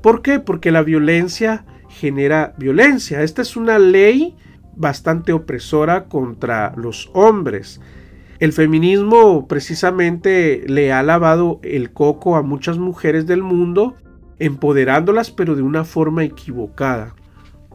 ¿Por 0.00 0.22
qué? 0.22 0.38
Porque 0.38 0.70
la 0.70 0.82
violencia 0.82 1.64
genera 1.88 2.54
violencia. 2.58 3.22
Esta 3.22 3.42
es 3.42 3.56
una 3.56 3.78
ley 3.78 4.36
bastante 4.76 5.32
opresora 5.32 6.04
contra 6.04 6.74
los 6.76 7.10
hombres. 7.14 7.80
El 8.44 8.52
feminismo 8.52 9.48
precisamente 9.48 10.64
le 10.66 10.92
ha 10.92 11.02
lavado 11.02 11.60
el 11.62 11.94
coco 11.94 12.36
a 12.36 12.42
muchas 12.42 12.76
mujeres 12.76 13.26
del 13.26 13.42
mundo, 13.42 13.94
empoderándolas 14.38 15.30
pero 15.30 15.54
de 15.54 15.62
una 15.62 15.86
forma 15.86 16.24
equivocada. 16.24 17.14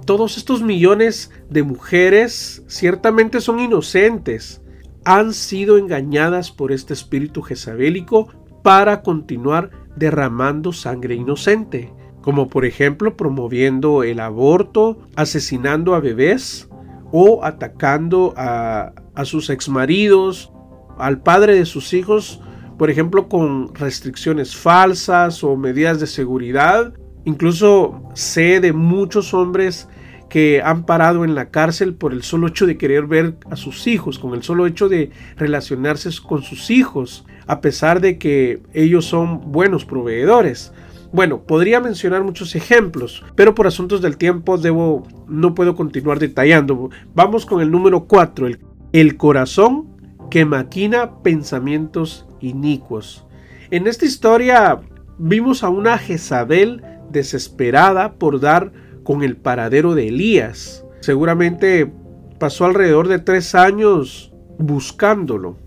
Todos 0.05 0.37
estos 0.37 0.61
millones 0.61 1.31
de 1.49 1.63
mujeres 1.63 2.63
ciertamente 2.67 3.41
son 3.41 3.59
inocentes, 3.59 4.61
han 5.05 5.33
sido 5.33 5.79
engañadas 5.79 6.51
por 6.51 6.71
este 6.71 6.93
espíritu 6.93 7.41
jezabélico 7.41 8.27
para 8.61 9.01
continuar 9.01 9.71
derramando 9.95 10.71
sangre 10.71 11.15
inocente, 11.15 11.91
como 12.21 12.47
por 12.47 12.63
ejemplo 12.63 13.17
promoviendo 13.17 14.03
el 14.03 14.19
aborto, 14.19 14.99
asesinando 15.15 15.95
a 15.95 15.99
bebés 15.99 16.69
o 17.11 17.43
atacando 17.43 18.35
a, 18.37 18.93
a 19.15 19.25
sus 19.25 19.49
exmaridos, 19.49 20.53
al 20.99 21.21
padre 21.21 21.55
de 21.55 21.65
sus 21.65 21.93
hijos, 21.93 22.41
por 22.77 22.89
ejemplo, 22.89 23.27
con 23.27 23.73
restricciones 23.75 24.55
falsas 24.55 25.43
o 25.43 25.55
medidas 25.57 25.99
de 25.99 26.07
seguridad. 26.07 26.93
Incluso 27.25 28.03
sé 28.13 28.59
de 28.59 28.71
muchos 28.71 29.33
hombres 29.33 29.89
que 30.29 30.61
han 30.63 30.85
parado 30.85 31.25
en 31.25 31.35
la 31.35 31.49
cárcel 31.49 31.95
por 31.95 32.13
el 32.13 32.23
solo 32.23 32.47
hecho 32.47 32.65
de 32.65 32.77
querer 32.77 33.07
ver 33.07 33.35
a 33.49 33.55
sus 33.55 33.87
hijos, 33.87 34.19
con 34.19 34.33
el 34.33 34.43
solo 34.43 34.67
hecho 34.67 34.87
de 34.87 35.11
relacionarse 35.35 36.09
con 36.25 36.43
sus 36.43 36.69
hijos, 36.69 37.25
a 37.47 37.61
pesar 37.61 37.99
de 37.99 38.17
que 38.17 38.61
ellos 38.73 39.05
son 39.05 39.51
buenos 39.51 39.85
proveedores. 39.85 40.71
Bueno, 41.11 41.41
podría 41.41 41.79
mencionar 41.79 42.23
muchos 42.23 42.55
ejemplos, 42.55 43.25
pero 43.35 43.55
por 43.55 43.65
asuntos 43.65 44.01
del 44.01 44.17
tiempo 44.17 44.59
debo, 44.59 45.07
no 45.27 45.55
puedo 45.55 45.75
continuar 45.75 46.19
detallando. 46.19 46.91
Vamos 47.15 47.47
con 47.47 47.61
el 47.61 47.71
número 47.71 48.05
4, 48.05 48.45
el, 48.45 48.59
el 48.93 49.17
corazón 49.17 49.98
que 50.29 50.45
maquina 50.45 51.21
pensamientos 51.21 52.27
inicuos. 52.39 53.25
En 53.71 53.87
esta 53.87 54.05
historia 54.05 54.79
vimos 55.17 55.63
a 55.63 55.69
una 55.69 55.97
Jezabel 55.97 56.83
desesperada 57.11 58.13
por 58.13 58.39
dar 58.39 58.71
con 59.03 59.23
el 59.23 59.37
paradero 59.37 59.95
de 59.95 60.07
Elías. 60.07 60.85
Seguramente 61.01 61.91
pasó 62.39 62.65
alrededor 62.65 63.07
de 63.07 63.19
tres 63.19 63.55
años 63.55 64.33
buscándolo. 64.57 65.57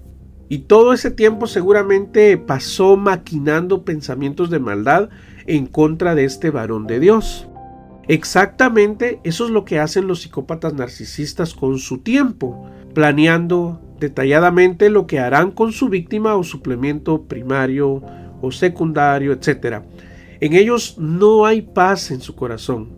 Y 0.49 0.59
todo 0.61 0.93
ese 0.93 1.11
tiempo 1.11 1.47
seguramente 1.47 2.37
pasó 2.37 2.97
maquinando 2.97 3.85
pensamientos 3.85 4.51
de 4.51 4.59
maldad 4.59 5.09
en 5.47 5.67
contra 5.67 6.15
de 6.15 6.25
este 6.25 6.51
varón 6.51 6.87
de 6.87 7.01
Dios. 7.01 7.49
Exactamente 8.09 9.21
eso 9.25 9.47
es 9.47 9.51
lo 9.51 9.65
que 9.65 9.79
hacen 9.79 10.07
los 10.07 10.23
psicópatas 10.23 10.75
narcisistas 10.75 11.55
con 11.55 11.79
su 11.79 11.99
tiempo, 11.99 12.69
planeando 12.95 13.81
detalladamente 14.03 14.91
lo 14.91 15.07
que 15.07 15.21
harán 15.21 15.53
con 15.53 15.73
su 15.73 15.89
víctima 15.89 16.35
o 16.35 16.43
suplemento 16.43 17.23
primario 17.23 18.03
o 18.43 18.51
secundario, 18.51 19.33
etc. 19.33 19.83
En 20.41 20.53
ellos 20.55 20.97
no 20.99 21.47
hay 21.47 21.63
paz 21.63 22.11
en 22.11 22.21
su 22.21 22.35
corazón. 22.35 22.91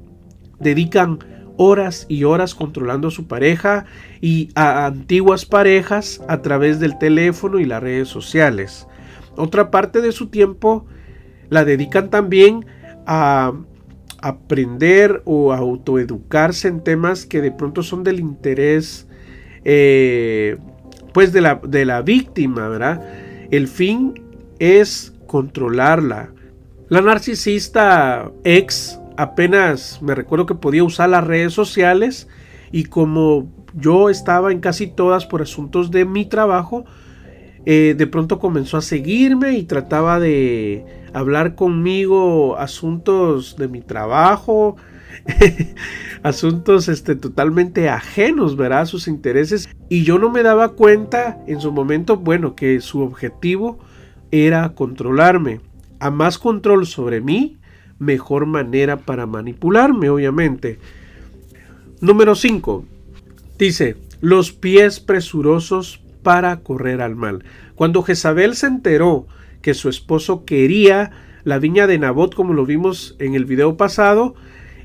Dedican 0.58 1.18
horas 1.56 2.06
y 2.08 2.24
horas 2.24 2.54
controlando 2.54 3.08
a 3.08 3.10
su 3.10 3.28
pareja 3.28 3.84
y 4.20 4.48
a 4.54 4.86
antiguas 4.86 5.44
parejas 5.44 6.22
a 6.26 6.42
través 6.42 6.80
del 6.80 6.98
teléfono 6.98 7.60
y 7.60 7.66
las 7.66 7.82
redes 7.82 8.08
sociales. 8.08 8.88
Otra 9.36 9.70
parte 9.70 10.00
de 10.00 10.12
su 10.12 10.28
tiempo 10.28 10.86
la 11.50 11.64
dedican 11.64 12.08
también 12.08 12.64
a 13.06 13.52
aprender 14.22 15.20
o 15.26 15.52
a 15.52 15.58
autoeducarse 15.58 16.68
en 16.68 16.82
temas 16.82 17.26
que 17.26 17.42
de 17.42 17.52
pronto 17.52 17.82
son 17.82 18.04
del 18.04 18.20
interés 18.20 19.06
eh, 19.64 20.56
pues 21.14 21.32
de 21.32 21.40
la, 21.40 21.60
de 21.66 21.86
la 21.86 22.02
víctima, 22.02 22.68
¿verdad? 22.68 23.00
El 23.50 23.68
fin 23.68 24.20
es 24.58 25.14
controlarla. 25.26 26.30
La 26.88 27.00
narcisista 27.00 28.30
ex 28.42 29.00
apenas 29.16 30.02
me 30.02 30.14
recuerdo 30.14 30.44
que 30.44 30.54
podía 30.54 30.84
usar 30.84 31.08
las 31.08 31.24
redes 31.24 31.54
sociales 31.54 32.28
y 32.72 32.84
como 32.84 33.48
yo 33.74 34.10
estaba 34.10 34.52
en 34.52 34.60
casi 34.60 34.88
todas 34.88 35.24
por 35.24 35.40
asuntos 35.40 35.90
de 35.90 36.04
mi 36.04 36.26
trabajo, 36.26 36.84
eh, 37.66 37.94
de 37.96 38.06
pronto 38.06 38.38
comenzó 38.38 38.76
a 38.76 38.82
seguirme 38.82 39.52
y 39.52 39.62
trataba 39.62 40.20
de 40.20 40.84
hablar 41.12 41.54
conmigo 41.54 42.58
asuntos 42.58 43.56
de 43.56 43.68
mi 43.68 43.80
trabajo, 43.80 44.76
asuntos 46.22 46.88
este, 46.88 47.16
totalmente 47.16 47.88
ajenos, 47.88 48.56
¿verdad? 48.56 48.82
A 48.82 48.86
sus 48.86 49.08
intereses. 49.08 49.68
Y 49.88 50.04
yo 50.04 50.18
no 50.18 50.30
me 50.30 50.42
daba 50.42 50.70
cuenta 50.70 51.42
en 51.46 51.60
su 51.60 51.72
momento, 51.72 52.16
bueno, 52.16 52.54
que 52.54 52.80
su 52.80 53.00
objetivo 53.00 53.78
era 54.30 54.74
controlarme. 54.74 55.60
A 56.00 56.10
más 56.10 56.38
control 56.38 56.86
sobre 56.86 57.20
mí, 57.20 57.58
mejor 57.98 58.46
manera 58.46 58.98
para 58.98 59.26
manipularme, 59.26 60.10
obviamente. 60.10 60.78
Número 62.00 62.34
5. 62.34 62.84
Dice, 63.58 63.96
los 64.20 64.52
pies 64.52 65.00
presurosos 65.00 66.00
para 66.22 66.60
correr 66.60 67.00
al 67.00 67.14
mal. 67.14 67.44
Cuando 67.74 68.02
Jezabel 68.02 68.56
se 68.56 68.66
enteró 68.66 69.26
que 69.62 69.74
su 69.74 69.88
esposo 69.88 70.44
quería 70.44 71.10
la 71.44 71.58
viña 71.58 71.86
de 71.86 71.98
Nabot, 71.98 72.34
como 72.34 72.54
lo 72.54 72.66
vimos 72.66 73.16
en 73.18 73.34
el 73.34 73.44
video 73.44 73.76
pasado, 73.76 74.34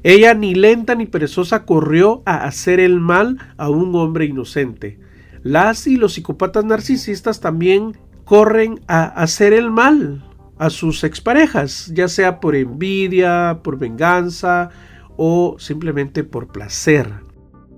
ella 0.04 0.34
ni 0.34 0.56
lenta 0.56 0.96
ni 0.96 1.06
perezosa 1.06 1.66
corrió 1.66 2.24
a 2.26 2.44
hacer 2.44 2.80
el 2.80 3.00
mal 3.00 3.38
a 3.58 3.70
un 3.70 3.96
hombre 3.96 4.26
inocente. 4.26 5.00
Las 5.44 5.88
y 5.88 5.98
los 5.98 6.14
psicópatas 6.14 6.66
narcisistas 6.66 7.40
también 7.40 7.98
corren 8.26 8.80
a 8.88 9.06
hacer 9.06 9.54
el 9.54 9.72
mal 9.72 10.26
a 10.58 10.70
sus 10.70 11.04
exparejas, 11.04 11.92
ya 11.94 12.08
sea 12.08 12.40
por 12.40 12.56
envidia, 12.56 13.62
por 13.64 13.80
venganza 13.80 14.70
o 15.16 15.56
simplemente 15.58 16.24
por 16.24 16.48
placer. 16.48 17.12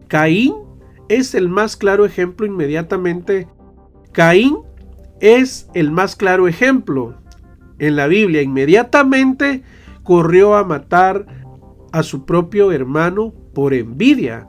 Caín 0.08 0.56
es 1.10 1.36
el 1.36 1.48
más 1.48 1.78
claro 1.78 2.06
ejemplo 2.06 2.46
inmediatamente. 2.46 3.48
Caín 4.12 4.58
es 5.20 5.70
el 5.74 5.92
más 5.92 6.16
claro 6.16 6.48
ejemplo 6.48 7.16
en 7.80 7.96
la 7.96 8.08
Biblia. 8.08 8.42
Inmediatamente 8.42 9.64
corrió 10.04 10.56
a 10.56 10.64
matar 10.64 11.26
a 11.92 12.04
su 12.04 12.26
propio 12.26 12.72
hermano 12.72 13.34
por 13.54 13.74
envidia. 13.74 14.48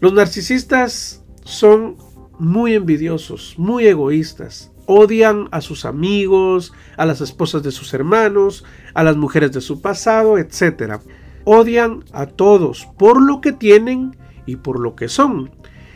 Los 0.00 0.12
narcisistas 0.12 1.24
son 1.44 1.96
muy 2.38 2.74
envidiosos, 2.74 3.54
muy 3.56 3.86
egoístas. 3.86 4.72
Odian 4.86 5.48
a 5.52 5.60
sus 5.60 5.84
amigos, 5.84 6.72
a 6.96 7.06
las 7.06 7.20
esposas 7.20 7.62
de 7.62 7.70
sus 7.70 7.94
hermanos, 7.94 8.64
a 8.94 9.04
las 9.04 9.16
mujeres 9.16 9.52
de 9.52 9.60
su 9.60 9.80
pasado, 9.80 10.38
etc. 10.38 11.00
Odian 11.44 12.04
a 12.12 12.26
todos 12.26 12.88
por 12.98 13.22
lo 13.22 13.40
que 13.40 13.52
tienen 13.52 14.16
y 14.44 14.56
por 14.56 14.80
lo 14.80 14.96
que 14.96 15.08
son. 15.08 15.50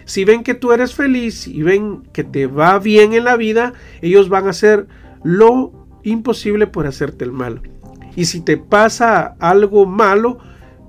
Si 0.04 0.24
ven 0.24 0.44
que 0.44 0.54
tú 0.54 0.70
eres 0.70 0.94
feliz 0.94 1.48
y 1.48 1.62
ven 1.62 2.04
que 2.12 2.22
te 2.22 2.46
va 2.46 2.78
bien 2.78 3.12
en 3.12 3.24
la 3.24 3.36
vida, 3.36 3.72
ellos 4.02 4.28
van 4.28 4.46
a 4.46 4.50
hacer 4.50 4.86
lo 5.24 5.72
imposible 6.04 6.68
por 6.68 6.86
hacerte 6.86 7.24
el 7.24 7.32
mal. 7.32 7.62
Y 8.16 8.24
si 8.24 8.40
te 8.40 8.56
pasa 8.56 9.36
algo 9.38 9.86
malo, 9.86 10.38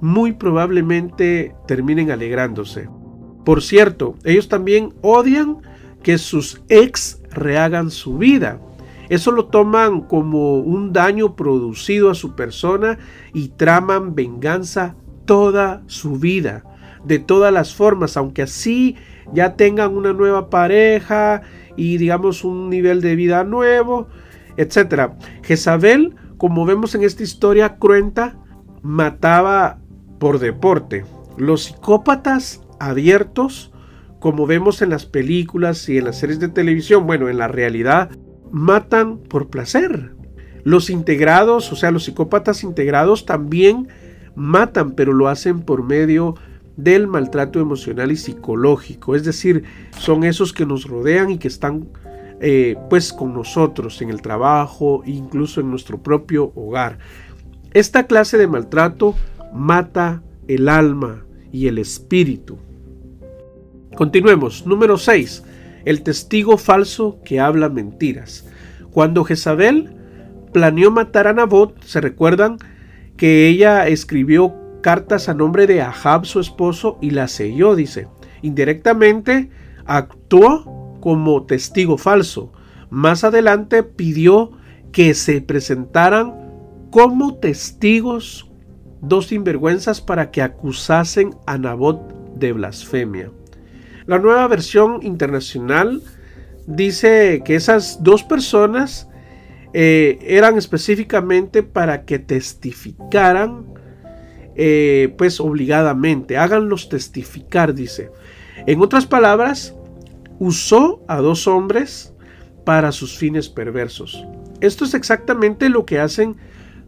muy 0.01 0.33
probablemente 0.33 1.53
terminen 1.67 2.09
alegrándose. 2.09 2.89
Por 3.45 3.61
cierto, 3.61 4.15
ellos 4.23 4.47
también 4.47 4.93
odian 5.01 5.57
que 6.03 6.17
sus 6.17 6.61
ex 6.69 7.21
rehagan 7.31 7.91
su 7.91 8.17
vida. 8.17 8.59
Eso 9.09 9.31
lo 9.31 9.45
toman 9.45 10.01
como 10.01 10.59
un 10.59 10.91
daño 10.91 11.35
producido 11.35 12.09
a 12.09 12.15
su 12.15 12.35
persona 12.35 12.97
y 13.33 13.49
traman 13.49 14.15
venganza 14.15 14.95
toda 15.25 15.83
su 15.87 16.17
vida, 16.17 16.63
de 17.05 17.19
todas 17.19 17.53
las 17.53 17.73
formas, 17.73 18.17
aunque 18.17 18.41
así 18.41 18.95
ya 19.33 19.55
tengan 19.55 19.95
una 19.95 20.13
nueva 20.13 20.49
pareja 20.49 21.41
y 21.75 21.97
digamos 21.97 22.43
un 22.43 22.69
nivel 22.69 23.01
de 23.01 23.15
vida 23.15 23.43
nuevo, 23.43 24.07
etc. 24.57 25.11
Jezabel, 25.43 26.15
como 26.37 26.65
vemos 26.65 26.95
en 26.95 27.03
esta 27.03 27.23
historia 27.23 27.77
cruenta, 27.77 28.37
mataba 28.81 29.79
por 30.19 30.39
deporte. 30.39 31.05
Los 31.37 31.65
psicópatas 31.65 32.61
abiertos 32.79 33.71
como 34.19 34.47
vemos 34.47 34.81
en 34.81 34.89
las 34.89 35.05
películas 35.05 35.87
y 35.89 35.97
en 35.97 36.05
las 36.05 36.17
series 36.17 36.39
de 36.39 36.47
televisión, 36.49 37.05
bueno, 37.05 37.29
en 37.29 37.37
la 37.37 37.47
realidad, 37.47 38.09
matan 38.51 39.19
por 39.19 39.49
placer. 39.49 40.15
Los 40.63 40.89
integrados, 40.89 41.71
o 41.71 41.75
sea, 41.75 41.91
los 41.91 42.05
psicópatas 42.05 42.63
integrados 42.63 43.25
también 43.25 43.87
matan, 44.35 44.91
pero 44.91 45.13
lo 45.13 45.27
hacen 45.27 45.61
por 45.61 45.83
medio 45.83 46.35
del 46.75 47.07
maltrato 47.07 47.59
emocional 47.59 48.11
y 48.11 48.17
psicológico. 48.17 49.15
Es 49.15 49.23
decir, 49.23 49.63
son 49.97 50.23
esos 50.23 50.51
que 50.51 50.65
nos 50.65 50.85
rodean 50.85 51.29
y 51.29 51.37
que 51.37 51.47
están 51.47 51.87
eh, 52.39 52.75
pues 52.89 53.13
con 53.13 53.33
nosotros 53.33 54.01
en 54.01 54.09
el 54.09 54.21
trabajo, 54.21 55.01
incluso 55.05 55.61
en 55.61 55.69
nuestro 55.69 56.01
propio 56.01 56.51
hogar. 56.55 56.99
Esta 57.73 58.07
clase 58.07 58.37
de 58.37 58.47
maltrato 58.47 59.15
mata 59.53 60.21
el 60.47 60.69
alma 60.69 61.25
y 61.51 61.67
el 61.67 61.77
espíritu. 61.79 62.57
Continuemos. 63.95 64.65
Número 64.65 64.97
6. 64.97 65.43
El 65.85 66.03
testigo 66.03 66.57
falso 66.57 67.19
que 67.25 67.39
habla 67.39 67.69
mentiras. 67.69 68.47
Cuando 68.91 69.23
Jezabel 69.23 69.95
planeó 70.53 70.91
matar 70.91 71.27
a 71.27 71.33
Nabot, 71.33 71.83
se 71.83 72.01
recuerdan 72.01 72.57
que 73.15 73.47
ella 73.47 73.87
escribió 73.87 74.53
cartas 74.81 75.27
a 75.29 75.33
nombre 75.33 75.65
de 75.65 75.81
Ahab, 75.81 76.25
su 76.25 76.39
esposo, 76.39 76.97
y 77.01 77.09
las 77.09 77.31
selló, 77.31 77.75
dice. 77.75 78.07
Indirectamente 78.41 79.49
actuó 79.85 80.76
como 80.99 81.45
testigo 81.45 81.97
falso. 81.97 82.51
Más 82.89 83.23
adelante 83.23 83.83
pidió 83.83 84.51
que 84.91 85.13
se 85.13 85.41
presentaran 85.41 86.33
como 86.91 87.35
testigos 87.35 88.49
dos 89.01 89.27
sinvergüenzas 89.27 90.01
para 90.01 90.31
que 90.31 90.41
acusasen 90.41 91.35
a 91.45 91.57
Nabot 91.57 91.99
de 92.35 92.53
blasfemia. 92.53 93.31
La 94.05 94.19
nueva 94.19 94.47
versión 94.47 94.99
internacional 95.03 96.01
dice 96.65 97.41
que 97.43 97.55
esas 97.55 98.03
dos 98.03 98.23
personas 98.23 99.09
eh, 99.73 100.17
eran 100.21 100.57
específicamente 100.57 101.61
para 101.61 102.05
que 102.05 102.19
testificaran 102.19 103.65
eh, 104.59 105.13
pues 105.19 105.39
obligadamente, 105.39 106.35
háganlos 106.35 106.89
testificar, 106.89 107.75
dice. 107.75 108.09
En 108.65 108.81
otras 108.81 109.05
palabras, 109.05 109.75
usó 110.39 111.03
a 111.07 111.17
dos 111.17 111.47
hombres 111.47 112.13
para 112.65 112.91
sus 112.91 113.17
fines 113.17 113.49
perversos. 113.49 114.25
Esto 114.59 114.85
es 114.85 114.93
exactamente 114.93 115.69
lo 115.69 115.85
que 115.85 115.99
hacen 115.99 116.35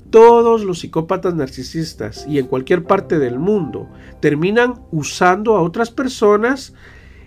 todos 0.10 0.64
los 0.64 0.80
psicópatas 0.80 1.36
narcisistas 1.36 2.26
y 2.28 2.40
en 2.40 2.48
cualquier 2.48 2.84
parte 2.84 3.20
del 3.20 3.40
mundo. 3.40 3.88
Terminan 4.22 4.82
usando 4.92 5.56
a 5.56 5.62
otras 5.62 5.92
personas 5.92 6.74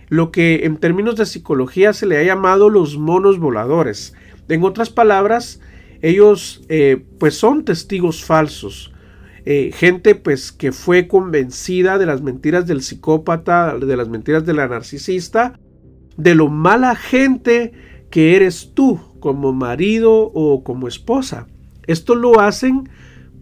lo 0.09 0.31
que 0.31 0.67
en 0.67 0.77
términos 0.77 1.17
de 1.17 1.27
psicología 1.27 1.93
se 1.93 2.07
le 2.07 2.19
ha 2.19 2.23
llamado 2.23 2.69
los 2.69 2.99
monos 2.99 3.39
voladores. 3.39 4.15
En 4.49 4.65
otras 4.65 4.91
palabras, 4.91 5.61
ellos 6.03 6.63
eh, 6.69 7.05
pues 7.19 7.35
son 7.39 7.65
testigos 7.65 8.25
falsos. 8.25 8.93
Eh, 9.45 9.73
gente 9.75 10.15
pues 10.15 10.53
que 10.53 10.71
fue 10.71 11.09
convencida 11.09 11.99
de 11.99 12.07
las 12.07 12.21
mentiras 12.21 12.67
del 12.67 12.83
psicópata, 12.83 13.77
de 13.79 13.97
las 13.97 14.09
mentiras 14.09 14.45
de 14.45 14.55
la 14.55 14.69
narcisista, 14.69 15.59
de 16.17 16.35
lo 16.35 16.49
mala 16.49 16.95
gente 16.95 17.73
que 18.11 18.37
eres 18.37 18.73
tú 18.75 19.01
como 19.21 19.53
marido 19.53 20.31
o 20.35 20.63
como 20.65 20.89
esposa. 20.89 21.47
Esto 21.87 22.15
lo 22.15 22.41
hacen 22.41 22.89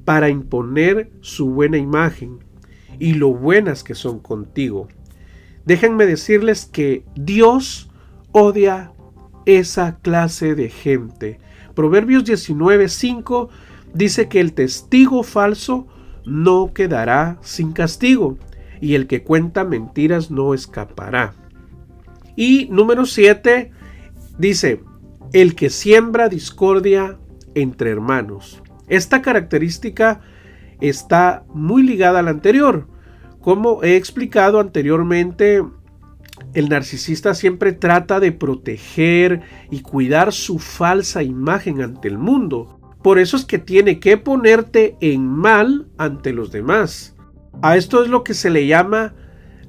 para 0.04 0.28
imponer 0.28 1.10
su 1.20 1.50
buena 1.50 1.78
imagen 1.78 2.38
y 2.98 3.14
lo 3.14 3.32
buenas 3.32 3.82
que 3.82 3.94
son 3.94 4.20
contigo. 4.20 4.88
Déjenme 5.64 6.06
decirles 6.06 6.66
que 6.66 7.04
Dios 7.14 7.90
odia 8.32 8.92
esa 9.46 9.98
clase 9.98 10.54
de 10.54 10.68
gente. 10.68 11.38
Proverbios 11.74 12.24
19:5 12.24 13.48
dice 13.94 14.28
que 14.28 14.40
el 14.40 14.52
testigo 14.52 15.22
falso 15.22 15.86
no 16.24 16.72
quedará 16.72 17.38
sin 17.42 17.72
castigo 17.72 18.38
y 18.80 18.94
el 18.94 19.06
que 19.06 19.22
cuenta 19.22 19.64
mentiras 19.64 20.30
no 20.30 20.54
escapará. 20.54 21.34
Y 22.40 22.68
número 22.70 23.04
7 23.04 23.70
dice, 24.38 24.80
el 25.34 25.54
que 25.54 25.68
siembra 25.68 26.30
discordia 26.30 27.18
entre 27.54 27.90
hermanos. 27.90 28.62
Esta 28.88 29.20
característica 29.20 30.22
está 30.80 31.44
muy 31.52 31.82
ligada 31.82 32.20
a 32.20 32.22
la 32.22 32.30
anterior. 32.30 32.88
Como 33.42 33.84
he 33.84 33.96
explicado 33.96 34.58
anteriormente, 34.58 35.62
el 36.54 36.70
narcisista 36.70 37.34
siempre 37.34 37.72
trata 37.74 38.20
de 38.20 38.32
proteger 38.32 39.42
y 39.70 39.82
cuidar 39.82 40.32
su 40.32 40.58
falsa 40.58 41.22
imagen 41.22 41.82
ante 41.82 42.08
el 42.08 42.16
mundo. 42.16 42.80
Por 43.02 43.18
eso 43.18 43.36
es 43.36 43.44
que 43.44 43.58
tiene 43.58 44.00
que 44.00 44.16
ponerte 44.16 44.96
en 45.02 45.26
mal 45.26 45.88
ante 45.98 46.32
los 46.32 46.50
demás. 46.50 47.14
A 47.60 47.76
esto 47.76 48.02
es 48.02 48.08
lo 48.08 48.24
que 48.24 48.32
se 48.32 48.48
le 48.48 48.66
llama 48.66 49.12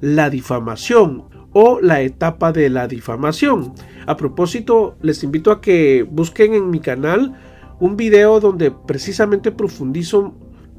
la 0.00 0.30
difamación 0.30 1.31
o 1.52 1.80
la 1.80 2.00
etapa 2.00 2.52
de 2.52 2.70
la 2.70 2.88
difamación. 2.88 3.74
A 4.06 4.16
propósito, 4.16 4.96
les 5.02 5.22
invito 5.22 5.50
a 5.50 5.60
que 5.60 6.06
busquen 6.08 6.54
en 6.54 6.70
mi 6.70 6.80
canal 6.80 7.34
un 7.80 7.96
video 7.96 8.40
donde 8.40 8.70
precisamente 8.70 9.50
profundizo 9.52 10.34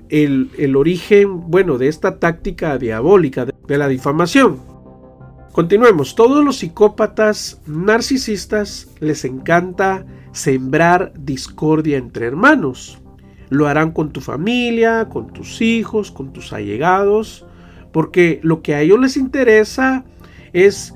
el, 0.10 0.76
origen, 0.76 1.50
bueno, 1.50 1.78
de 1.78 1.88
esta 1.88 2.20
táctica 2.20 2.78
diabólica 2.78 3.46
de, 3.46 3.78
la 3.78 3.88
difamación. 3.88 4.60
Continuemos, 5.52 6.16
todos 6.16 6.44
los 6.44 6.58
psicópatas 6.58 7.62
narcisistas 7.66 8.90
les 9.00 9.26
encanta 9.26 10.06
sembrar 10.32 11.14
discordia 11.18 11.98
entre 11.98 12.26
hermanos. 12.28 13.00
Lo 13.50 13.68
harán 13.68 13.92
con 13.92 14.12
tu 14.12 14.22
familia, 14.22 15.10
con 15.10 15.32
tus 15.32 15.62
hijos, 15.62 16.12
con 16.12 16.34
tus 16.34 16.54
allegados, 16.54 17.46
porque 17.92 18.40
lo 18.44 18.62
que 18.62 18.76
a 18.76 18.82
ellos 18.82 19.00
les 19.00 19.18
interesa 19.18 20.06
es 20.54 20.94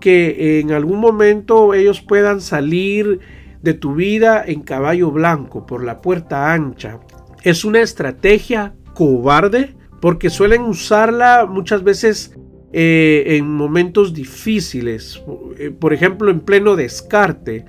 que 0.00 0.60
en 0.60 0.72
algún 0.72 1.00
momento 1.00 1.74
ellos 1.74 2.00
puedan 2.00 2.40
salir 2.40 3.20
de 3.62 3.74
tu 3.74 3.94
vida 3.94 4.44
en 4.46 4.62
caballo 4.62 5.10
blanco 5.10 5.66
por 5.66 5.82
la 5.82 6.00
puerta 6.00 6.52
ancha, 6.52 7.00
es 7.42 7.64
una 7.64 7.80
estrategia 7.80 8.74
cobarde 8.94 9.74
porque 10.00 10.30
suelen 10.30 10.62
usarla 10.62 11.46
muchas 11.46 11.82
veces 11.82 12.36
eh, 12.72 13.24
en 13.38 13.50
momentos 13.50 14.12
difíciles, 14.12 15.22
eh, 15.58 15.70
por 15.70 15.92
ejemplo 15.92 16.30
en 16.30 16.40
pleno 16.40 16.76
descarte, 16.76 17.64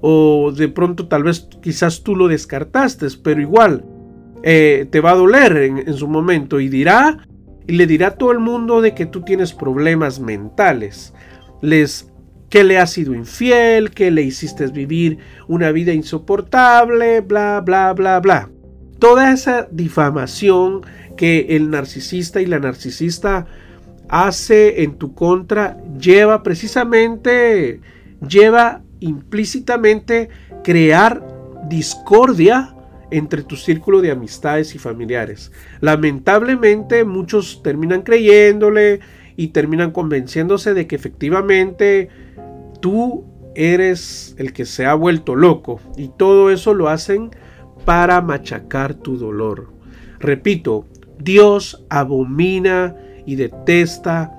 o 0.00 0.52
de 0.52 0.68
pronto 0.68 1.08
tal 1.08 1.24
vez 1.24 1.48
quizás 1.62 2.02
tú 2.02 2.14
lo 2.14 2.28
descartaste, 2.28 3.06
pero 3.22 3.40
igual 3.40 3.84
eh, 4.42 4.86
te 4.90 5.00
va 5.00 5.12
a 5.12 5.16
doler 5.16 5.56
en, 5.56 5.78
en, 5.78 5.94
su 5.94 6.06
momento 6.06 6.60
y 6.60 6.68
dirá, 6.68 7.26
y 7.66 7.72
le 7.72 7.86
dirá 7.86 8.08
a 8.08 8.14
todo 8.16 8.32
el 8.32 8.40
mundo 8.40 8.80
de 8.80 8.94
que 8.94 9.06
tú 9.06 9.22
tienes 9.22 9.52
problemas 9.52 10.20
mentales. 10.20 11.14
Les 11.60 12.10
que 12.50 12.62
le 12.62 12.78
has 12.78 12.90
sido 12.92 13.14
infiel, 13.14 13.90
que 13.90 14.10
le 14.10 14.22
hiciste 14.22 14.66
vivir 14.68 15.18
una 15.48 15.72
vida 15.72 15.92
insoportable, 15.92 17.20
bla, 17.20 17.60
bla, 17.60 17.92
bla, 17.92 18.20
bla 18.20 18.50
toda 19.04 19.32
esa 19.32 19.68
difamación 19.70 20.80
que 21.16 21.48
el 21.50 21.68
narcisista 21.68 22.40
y 22.40 22.46
la 22.46 22.58
narcisista 22.58 23.46
hace 24.08 24.82
en 24.82 24.96
tu 24.96 25.14
contra 25.14 25.76
lleva 25.98 26.42
precisamente, 26.42 27.80
lleva 28.26 28.82
implícitamente 29.00 30.30
crear 30.62 31.22
discordia 31.68 32.73
entre 33.14 33.44
tu 33.44 33.54
círculo 33.54 34.02
de 34.02 34.10
amistades 34.10 34.74
y 34.74 34.78
familiares. 34.78 35.52
Lamentablemente 35.80 37.04
muchos 37.04 37.62
terminan 37.62 38.02
creyéndole 38.02 38.98
y 39.36 39.48
terminan 39.48 39.92
convenciéndose 39.92 40.74
de 40.74 40.88
que 40.88 40.96
efectivamente 40.96 42.08
tú 42.80 43.24
eres 43.54 44.34
el 44.36 44.52
que 44.52 44.64
se 44.64 44.84
ha 44.84 44.94
vuelto 44.94 45.36
loco 45.36 45.80
y 45.96 46.08
todo 46.08 46.50
eso 46.50 46.74
lo 46.74 46.88
hacen 46.88 47.30
para 47.84 48.20
machacar 48.20 48.94
tu 48.94 49.16
dolor. 49.16 49.72
Repito, 50.18 50.86
Dios 51.20 51.84
abomina 51.90 52.96
y 53.26 53.36
detesta 53.36 54.32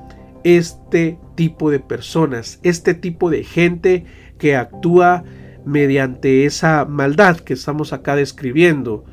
este 0.44 1.18
tipo 1.36 1.72
de 1.72 1.80
personas, 1.80 2.60
este 2.62 2.94
tipo 2.94 3.30
de 3.30 3.46
gente 3.46 4.04
que 4.38 4.58
actúa 4.58 5.24
mediante 5.66 6.46
esa 6.46 6.86
maldad 6.86 7.38
que 7.38 7.54
estamos 7.54 7.94
acá 7.94 8.16
describiendo. 8.16 9.04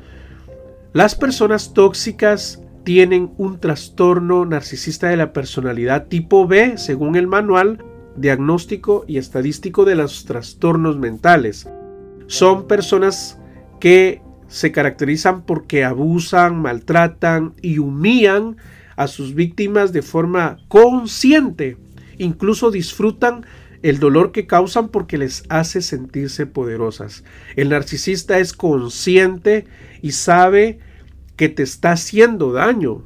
Las 0.93 1.15
personas 1.15 1.73
tóxicas 1.73 2.61
tienen 2.83 3.31
un 3.37 3.59
trastorno 3.59 4.45
narcisista 4.45 5.07
de 5.07 5.17
la 5.17 5.33
personalidad 5.33 6.07
tipo 6.07 6.47
B, 6.47 6.77
según 6.77 7.15
el 7.15 7.27
manual 7.27 7.83
diagnóstico 8.15 9.05
y 9.07 9.17
estadístico 9.17 9.85
de 9.85 9.95
los 9.95 10.25
trastornos 10.25 10.97
mentales. 10.97 11.67
Son 12.27 12.67
personas 12.67 13.39
que 13.79 14.21
se 14.47 14.71
caracterizan 14.71 15.45
porque 15.45 15.83
abusan, 15.83 16.61
maltratan 16.61 17.55
y 17.61 17.79
humillan 17.79 18.57
a 18.95 19.07
sus 19.07 19.33
víctimas 19.33 19.93
de 19.93 20.03
forma 20.03 20.57
consciente. 20.67 21.77
Incluso 22.17 22.69
disfrutan 22.69 23.45
el 23.83 23.99
dolor 23.99 24.31
que 24.31 24.47
causan 24.47 24.87
porque 24.87 25.17
les 25.17 25.43
hace 25.49 25.81
sentirse 25.81 26.45
poderosas. 26.45 27.23
El 27.55 27.69
narcisista 27.69 28.39
es 28.39 28.53
consciente 28.53 29.65
y 30.01 30.13
sabe 30.13 30.79
que 31.35 31.49
te 31.49 31.63
está 31.63 31.91
haciendo 31.91 32.53
daño. 32.53 33.03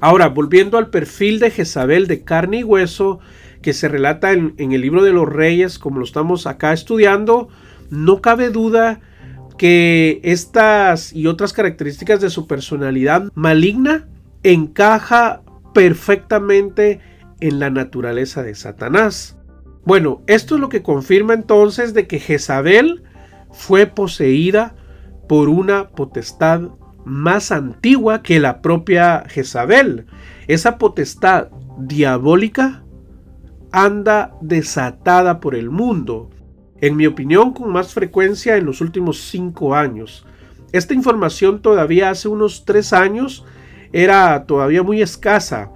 Ahora, 0.00 0.28
volviendo 0.28 0.76
al 0.76 0.90
perfil 0.90 1.40
de 1.40 1.50
Jezabel 1.50 2.06
de 2.06 2.22
carne 2.22 2.58
y 2.58 2.64
hueso, 2.64 3.18
que 3.62 3.72
se 3.72 3.88
relata 3.88 4.32
en, 4.32 4.54
en 4.58 4.72
el 4.72 4.82
libro 4.82 5.02
de 5.02 5.12
los 5.12 5.28
reyes, 5.28 5.78
como 5.78 5.98
lo 5.98 6.04
estamos 6.04 6.46
acá 6.46 6.74
estudiando, 6.74 7.48
no 7.90 8.20
cabe 8.20 8.50
duda 8.50 9.00
que 9.56 10.20
estas 10.22 11.14
y 11.14 11.26
otras 11.26 11.54
características 11.54 12.20
de 12.20 12.28
su 12.28 12.46
personalidad 12.46 13.30
maligna 13.34 14.06
encaja 14.42 15.42
perfectamente 15.72 17.00
en 17.40 17.58
la 17.58 17.70
naturaleza 17.70 18.42
de 18.42 18.54
Satanás. 18.54 19.36
Bueno, 19.86 20.20
esto 20.26 20.56
es 20.56 20.60
lo 20.60 20.68
que 20.68 20.82
confirma 20.82 21.32
entonces 21.32 21.94
de 21.94 22.08
que 22.08 22.18
Jezabel 22.18 23.04
fue 23.52 23.86
poseída 23.86 24.74
por 25.28 25.48
una 25.48 25.90
potestad 25.90 26.62
más 27.04 27.52
antigua 27.52 28.20
que 28.20 28.40
la 28.40 28.62
propia 28.62 29.22
Jezabel. 29.28 30.06
Esa 30.48 30.76
potestad 30.76 31.50
diabólica 31.78 32.82
anda 33.70 34.36
desatada 34.40 35.38
por 35.38 35.54
el 35.54 35.70
mundo 35.70 36.30
en 36.80 36.96
mi 36.96 37.06
opinión 37.06 37.52
con 37.52 37.70
más 37.70 37.94
frecuencia 37.94 38.56
en 38.56 38.66
los 38.66 38.80
últimos 38.80 39.20
cinco 39.30 39.76
años. 39.76 40.26
Esta 40.72 40.94
información 40.94 41.62
todavía 41.62 42.10
hace 42.10 42.26
unos 42.26 42.64
tres 42.64 42.92
años 42.92 43.44
era 43.92 44.46
todavía 44.46 44.82
muy 44.82 45.00
escasa, 45.00 45.70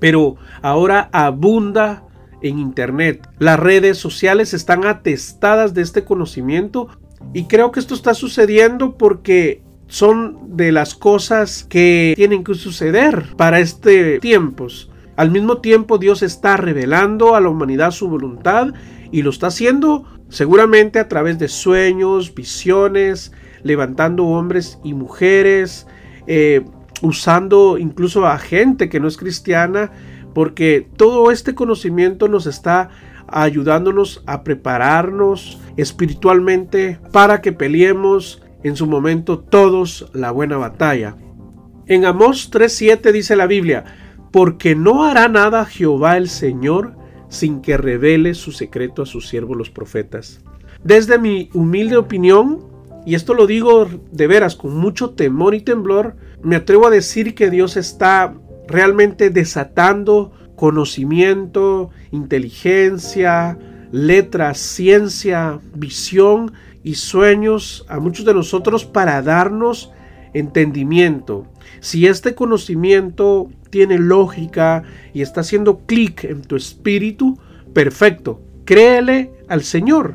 pero 0.00 0.34
ahora 0.60 1.08
abunda 1.12 2.04
en 2.42 2.58
Internet. 2.58 3.28
Las 3.38 3.58
redes 3.58 3.98
sociales 3.98 4.54
están 4.54 4.84
atestadas 4.84 5.74
de 5.74 5.82
este 5.82 6.04
conocimiento 6.04 6.88
y 7.32 7.44
creo 7.44 7.72
que 7.72 7.80
esto 7.80 7.94
está 7.94 8.14
sucediendo 8.14 8.96
porque 8.96 9.62
son 9.86 10.56
de 10.56 10.72
las 10.72 10.94
cosas 10.94 11.64
que 11.68 12.14
tienen 12.16 12.44
que 12.44 12.54
suceder 12.54 13.34
para 13.36 13.60
este 13.60 14.18
tiempos. 14.20 14.90
Al 15.16 15.30
mismo 15.30 15.58
tiempo 15.58 15.98
Dios 15.98 16.22
está 16.22 16.56
revelando 16.56 17.34
a 17.34 17.40
la 17.40 17.48
humanidad 17.48 17.90
su 17.90 18.08
voluntad 18.08 18.68
y 19.10 19.22
lo 19.22 19.30
está 19.30 19.48
haciendo 19.48 20.06
seguramente 20.30 20.98
a 20.98 21.08
través 21.08 21.38
de 21.38 21.48
sueños, 21.48 22.34
visiones, 22.34 23.32
levantando 23.62 24.24
hombres 24.24 24.78
y 24.82 24.94
mujeres, 24.94 25.86
eh, 26.26 26.64
usando 27.02 27.76
incluso 27.76 28.26
a 28.26 28.38
gente 28.38 28.88
que 28.88 28.98
no 28.98 29.08
es 29.08 29.18
cristiana, 29.18 29.92
porque 30.34 30.88
todo 30.96 31.30
este 31.30 31.54
conocimiento 31.54 32.28
nos 32.28 32.46
está 32.46 32.90
ayudándonos 33.28 34.22
a 34.26 34.44
prepararnos 34.44 35.58
espiritualmente 35.76 36.98
para 37.12 37.40
que 37.40 37.52
peleemos 37.52 38.42
en 38.62 38.76
su 38.76 38.86
momento 38.86 39.38
todos 39.38 40.10
la 40.12 40.30
buena 40.30 40.56
batalla. 40.56 41.16
En 41.86 42.04
Amós 42.04 42.50
3:7 42.50 43.12
dice 43.12 43.36
la 43.36 43.46
Biblia, 43.46 43.84
porque 44.30 44.74
no 44.74 45.04
hará 45.04 45.28
nada 45.28 45.64
Jehová 45.64 46.16
el 46.16 46.28
Señor 46.28 46.94
sin 47.28 47.60
que 47.62 47.76
revele 47.76 48.34
su 48.34 48.52
secreto 48.52 49.02
a 49.02 49.06
sus 49.06 49.28
siervos 49.28 49.56
los 49.56 49.70
profetas. 49.70 50.40
Desde 50.84 51.18
mi 51.18 51.48
humilde 51.54 51.96
opinión, 51.96 52.66
y 53.06 53.14
esto 53.14 53.34
lo 53.34 53.46
digo 53.46 53.88
de 54.10 54.26
veras 54.26 54.54
con 54.54 54.76
mucho 54.76 55.10
temor 55.10 55.54
y 55.54 55.60
temblor, 55.60 56.16
me 56.42 56.56
atrevo 56.56 56.86
a 56.86 56.90
decir 56.90 57.34
que 57.34 57.50
Dios 57.50 57.76
está 57.76 58.34
realmente 58.72 59.30
desatando 59.30 60.32
conocimiento, 60.56 61.90
inteligencia, 62.10 63.58
letras, 63.92 64.58
ciencia, 64.58 65.60
visión 65.74 66.52
y 66.82 66.94
sueños 66.94 67.84
a 67.88 68.00
muchos 68.00 68.24
de 68.24 68.34
nosotros 68.34 68.84
para 68.84 69.22
darnos 69.22 69.92
entendimiento. 70.34 71.46
Si 71.80 72.06
este 72.06 72.34
conocimiento 72.34 73.50
tiene 73.70 73.98
lógica 73.98 74.82
y 75.12 75.22
está 75.22 75.42
haciendo 75.42 75.80
clic 75.86 76.24
en 76.24 76.42
tu 76.42 76.56
espíritu, 76.56 77.38
perfecto. 77.72 78.40
Créele 78.64 79.32
al 79.48 79.62
Señor. 79.62 80.14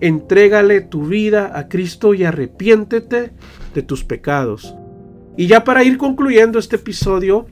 Entrégale 0.00 0.80
tu 0.80 1.06
vida 1.06 1.52
a 1.54 1.68
Cristo 1.68 2.14
y 2.14 2.24
arrepiéntete 2.24 3.30
de 3.74 3.82
tus 3.82 4.04
pecados. 4.04 4.74
Y 5.36 5.46
ya 5.46 5.64
para 5.64 5.84
ir 5.84 5.96
concluyendo 5.96 6.58
este 6.58 6.76
episodio, 6.76 7.46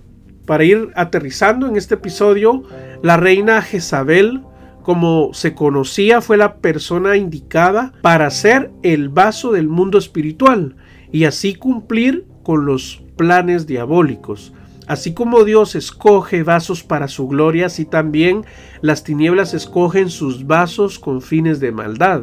para 0.50 0.64
ir 0.64 0.90
aterrizando 0.96 1.68
en 1.68 1.76
este 1.76 1.94
episodio, 1.94 2.64
la 3.04 3.16
reina 3.16 3.62
Jezabel 3.62 4.40
como 4.82 5.32
se 5.32 5.54
conocía, 5.54 6.20
fue 6.20 6.36
la 6.36 6.56
persona 6.56 7.16
indicada 7.16 7.92
para 8.02 8.28
ser 8.30 8.72
el 8.82 9.10
vaso 9.10 9.52
del 9.52 9.68
mundo 9.68 9.96
espiritual 9.96 10.74
y 11.12 11.22
así 11.22 11.54
cumplir 11.54 12.26
con 12.42 12.66
los 12.66 13.00
planes 13.14 13.68
diabólicos. 13.68 14.52
Así 14.88 15.14
como 15.14 15.44
Dios 15.44 15.76
escoge 15.76 16.42
vasos 16.42 16.82
para 16.82 17.06
su 17.06 17.28
gloria, 17.28 17.66
así 17.66 17.84
también 17.84 18.44
las 18.80 19.04
tinieblas 19.04 19.54
escogen 19.54 20.10
sus 20.10 20.48
vasos 20.48 20.98
con 20.98 21.22
fines 21.22 21.60
de 21.60 21.70
maldad. 21.70 22.22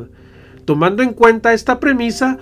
Tomando 0.65 1.01
en 1.01 1.13
cuenta 1.13 1.53
esta 1.53 1.79
premisa, 1.79 2.39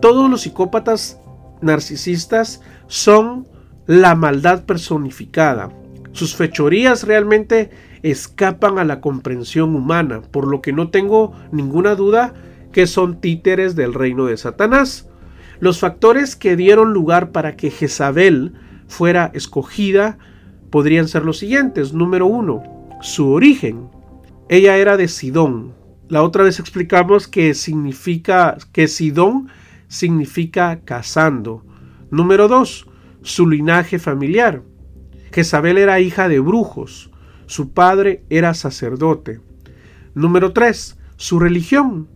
todos 0.00 0.30
los 0.30 0.42
psicópatas 0.42 1.18
narcisistas 1.60 2.62
son 2.86 3.48
la 3.86 4.14
maldad 4.14 4.64
personificada. 4.64 5.70
Sus 6.12 6.36
fechorías 6.36 7.04
realmente 7.04 7.70
escapan 8.02 8.78
a 8.78 8.84
la 8.84 9.00
comprensión 9.00 9.74
humana, 9.74 10.22
por 10.22 10.46
lo 10.46 10.62
que 10.62 10.72
no 10.72 10.90
tengo 10.90 11.32
ninguna 11.52 11.94
duda 11.94 12.34
que 12.72 12.86
son 12.86 13.20
títeres 13.20 13.76
del 13.76 13.94
reino 13.94 14.26
de 14.26 14.36
Satanás. 14.36 15.08
Los 15.60 15.78
factores 15.78 16.36
que 16.36 16.56
dieron 16.56 16.92
lugar 16.92 17.30
para 17.32 17.56
que 17.56 17.70
Jezabel 17.70 18.54
fuera 18.88 19.30
escogida 19.34 20.18
podrían 20.70 21.08
ser 21.08 21.24
los 21.24 21.38
siguientes. 21.38 21.92
Número 21.92 22.26
uno, 22.26 22.62
su 23.00 23.30
origen. 23.30 23.88
Ella 24.48 24.76
era 24.76 24.96
de 24.96 25.08
Sidón. 25.08 25.72
La 26.08 26.22
otra 26.22 26.44
vez 26.44 26.58
explicamos 26.58 27.28
que 27.28 27.54
significa 27.54 28.56
que 28.72 28.88
Sidón 28.88 29.48
significa 29.88 30.80
casando. 30.84 31.64
Número 32.10 32.48
dos, 32.48 32.86
su 33.24 33.48
linaje 33.48 33.98
familiar. 33.98 34.62
Jezabel 35.32 35.78
era 35.78 35.98
hija 35.98 36.28
de 36.28 36.38
brujos. 36.38 37.10
Su 37.46 37.72
padre 37.72 38.22
era 38.30 38.54
sacerdote. 38.54 39.40
Número 40.14 40.52
3. 40.52 40.98
Su 41.16 41.40
religión. 41.40 42.08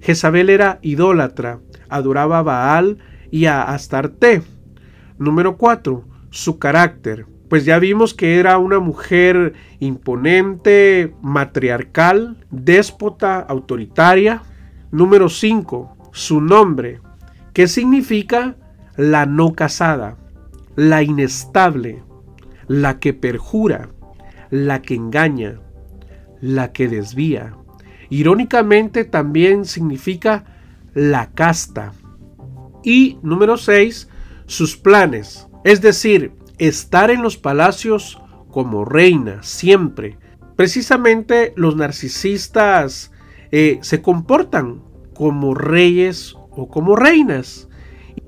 Jezabel 0.00 0.48
era 0.48 0.78
idólatra, 0.80 1.58
adoraba 1.88 2.38
a 2.38 2.42
Baal 2.42 2.98
y 3.30 3.46
a 3.46 3.62
Astarte. 3.62 4.42
Número 5.18 5.56
4. 5.56 6.04
Su 6.30 6.58
carácter. 6.58 7.26
Pues 7.48 7.64
ya 7.64 7.78
vimos 7.80 8.14
que 8.14 8.38
era 8.38 8.58
una 8.58 8.78
mujer 8.78 9.54
imponente, 9.80 11.14
matriarcal, 11.20 12.46
déspota, 12.50 13.40
autoritaria. 13.40 14.42
Número 14.92 15.28
5. 15.28 16.10
Su 16.12 16.40
nombre. 16.40 17.00
¿Qué 17.52 17.66
significa 17.66 18.56
la 18.96 19.26
no 19.26 19.52
casada? 19.54 20.16
La 20.78 21.02
inestable, 21.02 22.04
la 22.68 23.00
que 23.00 23.12
perjura, 23.12 23.90
la 24.48 24.80
que 24.80 24.94
engaña, 24.94 25.58
la 26.40 26.72
que 26.72 26.86
desvía. 26.86 27.56
Irónicamente 28.10 29.04
también 29.04 29.64
significa 29.64 30.44
la 30.94 31.32
casta. 31.32 31.94
Y 32.84 33.18
número 33.24 33.56
6, 33.56 34.08
sus 34.46 34.76
planes, 34.76 35.48
es 35.64 35.80
decir, 35.80 36.30
estar 36.58 37.10
en 37.10 37.22
los 37.22 37.36
palacios 37.36 38.22
como 38.48 38.84
reina 38.84 39.42
siempre. 39.42 40.16
Precisamente 40.54 41.54
los 41.56 41.74
narcisistas 41.74 43.10
eh, 43.50 43.80
se 43.82 44.00
comportan 44.00 44.84
como 45.12 45.54
reyes 45.54 46.36
o 46.50 46.68
como 46.68 46.94
reinas. 46.94 47.67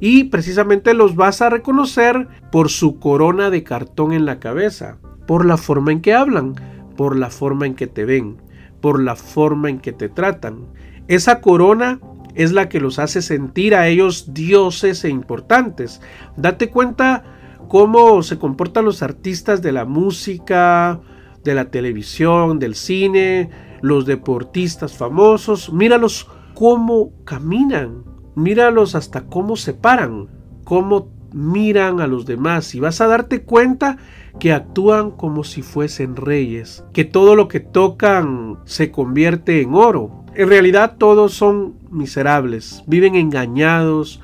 Y 0.01 0.25
precisamente 0.25 0.95
los 0.95 1.15
vas 1.15 1.43
a 1.43 1.51
reconocer 1.51 2.27
por 2.51 2.71
su 2.71 2.99
corona 2.99 3.51
de 3.51 3.63
cartón 3.63 4.13
en 4.13 4.25
la 4.25 4.41
cabeza 4.41 4.99
por 5.31 5.47
la 5.47 5.57
forma 5.57 5.93
en 5.93 6.01
que 6.01 6.13
hablan, 6.13 6.57
por 6.97 7.17
la 7.17 7.31
forma 7.31 7.65
en 7.65 7.77
que 7.77 7.87
te 7.87 8.05
ven, 8.05 8.39
por 8.81 9.01
la 9.01 9.15
forma 9.15 9.71
en 9.71 9.79
que 9.79 9.93
te 9.93 10.09
tratan. 10.09 10.67
Esa 11.07 11.41
corona 11.41 12.01
es 12.35 12.51
la 12.51 12.69
que 12.69 12.81
los 12.81 12.99
hace 12.99 13.23
sentir 13.23 13.77
a 13.77 13.87
ellos 13.87 14.35
dioses 14.35 15.05
e 15.05 15.09
importantes. 15.09 16.01
Date 16.37 16.69
cuenta 16.69 17.23
cómo 17.69 18.25
se 18.25 18.41
comportan 18.41 18.85
los 18.85 19.05
artistas 19.05 19.63
de 19.63 19.71
la 19.71 19.85
música, 19.85 20.99
de 21.45 21.55
la 21.55 21.67
televisión, 21.67 22.59
del 22.59 22.75
cine, 22.75 23.51
los 23.83 24.07
deportistas 24.07 24.97
famosos. 24.97 25.73
Míralos 25.73 26.27
cómo 26.55 27.13
caminan, 27.23 28.03
míralos 28.42 28.94
hasta 28.94 29.22
cómo 29.22 29.57
se 29.57 29.74
paran, 29.74 30.29
cómo 30.64 31.09
miran 31.33 32.00
a 32.00 32.07
los 32.07 32.26
demás 32.26 32.74
y 32.74 32.81
vas 32.81 33.00
a 33.00 33.07
darte 33.07 33.42
cuenta 33.42 33.98
que 34.38 34.53
actúan 34.53 35.11
como 35.11 35.44
si 35.44 35.62
fuesen 35.62 36.16
reyes, 36.16 36.85
que 36.92 37.05
todo 37.05 37.37
lo 37.37 37.48
que 37.48 37.61
tocan 37.61 38.59
se 38.64 38.90
convierte 38.90 39.61
en 39.61 39.74
oro. 39.74 40.24
En 40.35 40.48
realidad 40.48 40.96
todos 40.98 41.35
son 41.35 41.74
miserables, 41.90 42.83
viven 42.87 43.14
engañados 43.14 44.20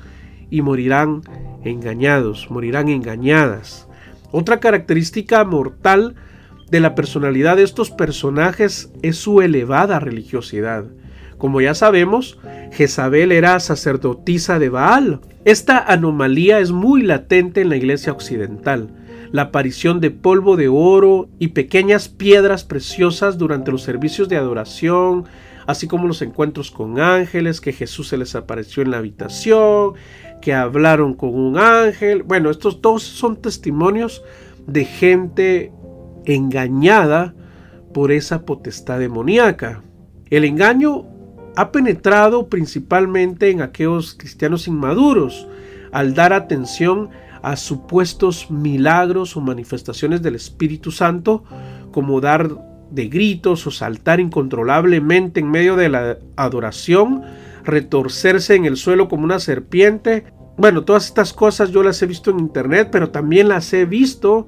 y 0.49 0.61
morirán 0.61 1.21
engañados, 1.63 2.49
morirán 2.49 2.89
engañadas. 2.89 3.87
Otra 4.31 4.59
característica 4.59 5.43
mortal 5.43 6.15
de 6.69 6.79
la 6.79 6.95
personalidad 6.95 7.57
de 7.57 7.63
estos 7.63 7.91
personajes 7.91 8.91
es 9.01 9.17
su 9.17 9.41
elevada 9.41 9.99
religiosidad. 9.99 10.85
Como 11.37 11.61
ya 11.61 11.75
sabemos, 11.75 12.39
Jezabel 12.71 13.31
era 13.31 13.59
sacerdotisa 13.59 14.59
de 14.59 14.69
Baal. 14.69 15.21
Esta 15.45 15.77
anomalía 15.77 16.59
es 16.59 16.71
muy 16.71 17.03
latente 17.03 17.61
en 17.61 17.69
la 17.69 17.77
iglesia 17.77 18.11
occidental. 18.11 18.89
La 19.31 19.43
aparición 19.43 19.99
de 19.99 20.09
polvo 20.09 20.55
de 20.55 20.67
oro 20.67 21.29
y 21.37 21.49
pequeñas 21.49 22.09
piedras 22.09 22.63
preciosas 22.63 23.37
durante 23.37 23.71
los 23.71 23.83
servicios 23.83 24.29
de 24.29 24.37
adoración, 24.37 25.25
así 25.67 25.87
como 25.87 26.07
los 26.07 26.21
encuentros 26.21 26.71
con 26.71 26.99
ángeles, 26.99 27.61
que 27.61 27.73
Jesús 27.73 28.07
se 28.07 28.17
les 28.17 28.35
apareció 28.35 28.81
en 28.83 28.91
la 28.91 28.97
habitación, 28.97 29.93
que 30.41 30.53
hablaron 30.53 31.13
con 31.13 31.35
un 31.35 31.57
ángel. 31.57 32.23
Bueno, 32.23 32.49
estos 32.49 32.81
dos 32.81 33.03
son 33.03 33.41
testimonios 33.41 34.23
de 34.65 34.85
gente 34.85 35.71
engañada 36.25 37.35
por 37.93 38.11
esa 38.11 38.45
potestad 38.45 38.99
demoníaca. 38.99 39.83
El 40.29 40.43
engaño 40.45 41.05
ha 41.57 41.71
penetrado 41.71 42.47
principalmente 42.47 43.49
en 43.49 43.61
aquellos 43.61 44.13
cristianos 44.13 44.67
inmaduros 44.67 45.47
al 45.91 46.13
dar 46.13 46.31
atención 46.31 47.09
a 47.41 47.55
supuestos 47.55 48.49
milagros 48.49 49.35
o 49.35 49.41
manifestaciones 49.41 50.21
del 50.21 50.35
Espíritu 50.35 50.91
Santo, 50.91 51.43
como 51.91 52.21
dar 52.21 52.49
de 52.91 53.07
gritos 53.07 53.67
o 53.67 53.71
saltar 53.71 54.19
incontrolablemente 54.19 55.39
en 55.39 55.49
medio 55.51 55.75
de 55.75 55.89
la 55.89 56.17
adoración, 56.35 57.23
retorcerse 57.63 58.55
en 58.55 58.65
el 58.65 58.77
suelo 58.77 59.09
como 59.09 59.23
una 59.23 59.39
serpiente 59.39 60.25
bueno, 60.57 60.83
todas 60.83 61.05
estas 61.05 61.33
cosas 61.33 61.69
yo 61.69 61.83
las 61.83 62.01
he 62.01 62.07
visto 62.07 62.31
en 62.31 62.39
internet, 62.39 62.89
pero 62.91 63.11
también 63.11 63.47
las 63.47 63.71
he 63.73 63.85
visto 63.85 64.47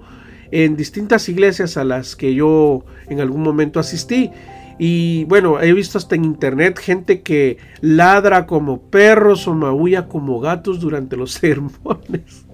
en 0.50 0.76
distintas 0.76 1.30
iglesias 1.30 1.78
a 1.78 1.84
las 1.84 2.16
que 2.16 2.34
yo 2.34 2.84
en 3.08 3.20
algún 3.20 3.44
momento 3.44 3.80
asistí. 3.80 4.32
Y 4.80 5.26
bueno, 5.26 5.60
he 5.60 5.74
visto 5.74 5.98
hasta 5.98 6.16
en 6.16 6.24
internet 6.24 6.80
gente 6.80 7.22
que 7.22 7.58
ladra 7.82 8.48
como 8.48 8.82
perros 8.82 9.46
o 9.48 9.54
maulla 9.54 10.08
como 10.08 10.40
gatos 10.40 10.80
durante 10.80 11.18
los 11.18 11.32
sermones. 11.34 12.46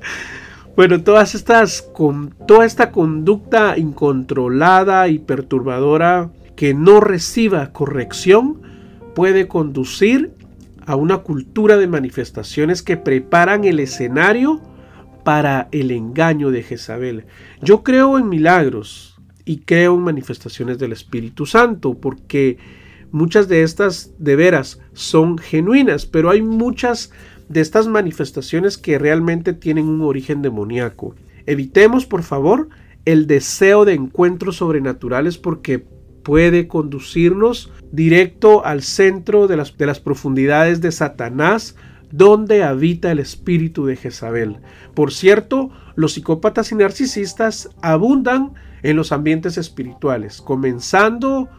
Bueno, 0.75 1.03
todas 1.03 1.35
estas 1.35 1.83
con 1.83 2.33
toda 2.47 2.65
esta 2.65 2.91
conducta 2.91 3.77
incontrolada 3.77 5.07
y 5.07 5.19
perturbadora 5.19 6.31
que 6.55 6.73
no 6.73 6.99
reciba 6.99 7.71
corrección 7.71 8.61
puede 9.13 9.47
conducir 9.47 10.33
a 10.85 10.95
una 10.95 11.19
cultura 11.19 11.77
de 11.77 11.87
manifestaciones 11.87 12.81
que 12.81 12.97
preparan 12.97 13.63
el 13.63 13.79
escenario 13.79 14.61
para 15.23 15.69
el 15.71 15.91
engaño 15.91 16.51
de 16.51 16.63
Jezabel. 16.63 17.25
Yo 17.61 17.83
creo 17.83 18.17
en 18.17 18.29
milagros 18.29 19.14
y 19.45 19.59
creo 19.59 19.95
en 19.95 20.01
manifestaciones 20.01 20.77
del 20.79 20.91
Espíritu 20.91 21.45
Santo 21.45 21.93
porque 21.93 22.57
muchas 23.11 23.47
de 23.47 23.63
estas 23.63 24.11
de 24.17 24.35
veras 24.35 24.81
son 24.93 25.37
genuinas, 25.37 26.05
pero 26.05 26.31
hay 26.31 26.41
muchas 26.41 27.11
de 27.47 27.61
estas 27.61 27.87
manifestaciones 27.87 28.77
que 28.77 28.97
realmente 28.97 29.53
tienen 29.53 29.87
un 29.87 30.01
origen 30.01 30.41
demoníaco. 30.41 31.15
Evitemos, 31.45 32.05
por 32.05 32.23
favor, 32.23 32.69
el 33.05 33.27
deseo 33.27 33.85
de 33.85 33.93
encuentros 33.93 34.57
sobrenaturales 34.57 35.37
porque 35.37 35.85
puede 36.23 36.67
conducirnos 36.67 37.71
directo 37.91 38.65
al 38.65 38.81
centro 38.81 39.47
de 39.47 39.57
las, 39.57 39.77
de 39.77 39.85
las 39.85 39.99
profundidades 39.99 40.81
de 40.81 40.91
Satanás, 40.91 41.75
donde 42.11 42.63
habita 42.63 43.11
el 43.11 43.19
espíritu 43.19 43.85
de 43.85 43.95
Jezabel. 43.95 44.57
Por 44.95 45.13
cierto, 45.13 45.69
los 45.95 46.13
psicópatas 46.13 46.71
y 46.71 46.75
narcisistas 46.75 47.69
abundan 47.81 48.53
en 48.85 48.95
los 48.95 49.11
ambientes 49.11 49.57
espirituales, 49.57 50.43
comenzando 50.43 51.49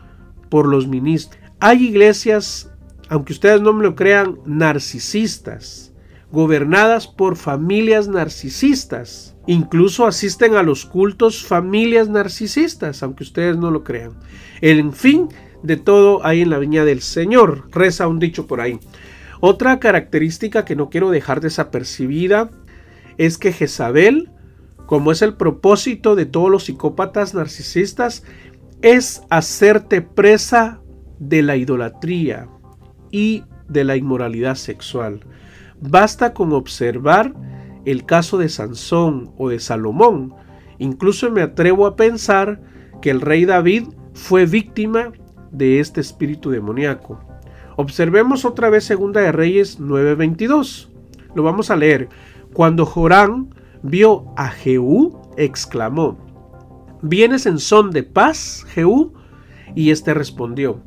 por 0.48 0.68
los 0.68 0.86
ministros. 0.86 1.42
Hay 1.58 1.86
iglesias, 1.86 2.72
aunque 3.08 3.32
ustedes 3.32 3.60
no 3.60 3.72
me 3.72 3.82
lo 3.82 3.96
crean, 3.96 4.38
narcisistas, 4.46 5.92
gobernadas 6.30 7.08
por 7.08 7.34
familias 7.34 8.06
narcisistas. 8.06 9.36
Incluso 9.48 10.06
asisten 10.06 10.54
a 10.54 10.62
los 10.62 10.86
cultos 10.86 11.44
familias 11.44 12.08
narcisistas, 12.08 13.02
aunque 13.02 13.24
ustedes 13.24 13.56
no 13.56 13.72
lo 13.72 13.82
crean. 13.82 14.12
En 14.60 14.92
fin, 14.92 15.28
de 15.64 15.76
todo 15.76 16.24
hay 16.24 16.42
en 16.42 16.50
la 16.50 16.58
viña 16.58 16.84
del 16.84 17.00
Señor, 17.00 17.68
reza 17.72 18.06
un 18.06 18.20
dicho 18.20 18.46
por 18.46 18.60
ahí. 18.60 18.78
Otra 19.40 19.80
característica 19.80 20.64
que 20.64 20.76
no 20.76 20.90
quiero 20.90 21.10
dejar 21.10 21.40
desapercibida 21.40 22.50
es 23.18 23.36
que 23.36 23.52
Jezabel, 23.52 24.30
como 24.86 25.12
es 25.12 25.22
el 25.22 25.34
propósito 25.34 26.14
de 26.14 26.26
todos 26.26 26.50
los 26.50 26.64
psicópatas 26.64 27.34
narcisistas, 27.34 28.22
es 28.82 29.22
hacerte 29.30 30.02
presa 30.02 30.80
de 31.18 31.42
la 31.42 31.56
idolatría 31.56 32.48
y 33.10 33.44
de 33.68 33.84
la 33.84 33.96
inmoralidad 33.96 34.54
sexual. 34.54 35.20
Basta 35.80 36.32
con 36.32 36.52
observar 36.52 37.34
el 37.84 38.04
caso 38.04 38.38
de 38.38 38.48
Sansón 38.48 39.32
o 39.38 39.48
de 39.48 39.60
Salomón. 39.60 40.34
Incluso 40.78 41.30
me 41.30 41.42
atrevo 41.42 41.86
a 41.86 41.96
pensar 41.96 42.60
que 43.00 43.10
el 43.10 43.20
rey 43.20 43.44
David 43.44 43.88
fue 44.14 44.46
víctima 44.46 45.12
de 45.50 45.80
este 45.80 46.00
espíritu 46.00 46.50
demoníaco. 46.50 47.20
Observemos 47.76 48.44
otra 48.44 48.70
vez 48.70 48.84
Segunda 48.84 49.20
de 49.20 49.32
Reyes 49.32 49.78
9:22. 49.80 50.90
Lo 51.34 51.42
vamos 51.42 51.70
a 51.70 51.76
leer. 51.76 52.08
Cuando 52.52 52.86
Jorán 52.86 53.54
vio 53.86 54.26
a 54.36 54.48
Jehú, 54.48 55.18
exclamó: 55.36 56.18
¿Vienes 57.02 57.46
en 57.46 57.58
son 57.58 57.90
de 57.90 58.02
paz, 58.02 58.64
Jehú? 58.68 59.12
Y 59.74 59.90
éste 59.90 60.14
respondió: 60.14 60.80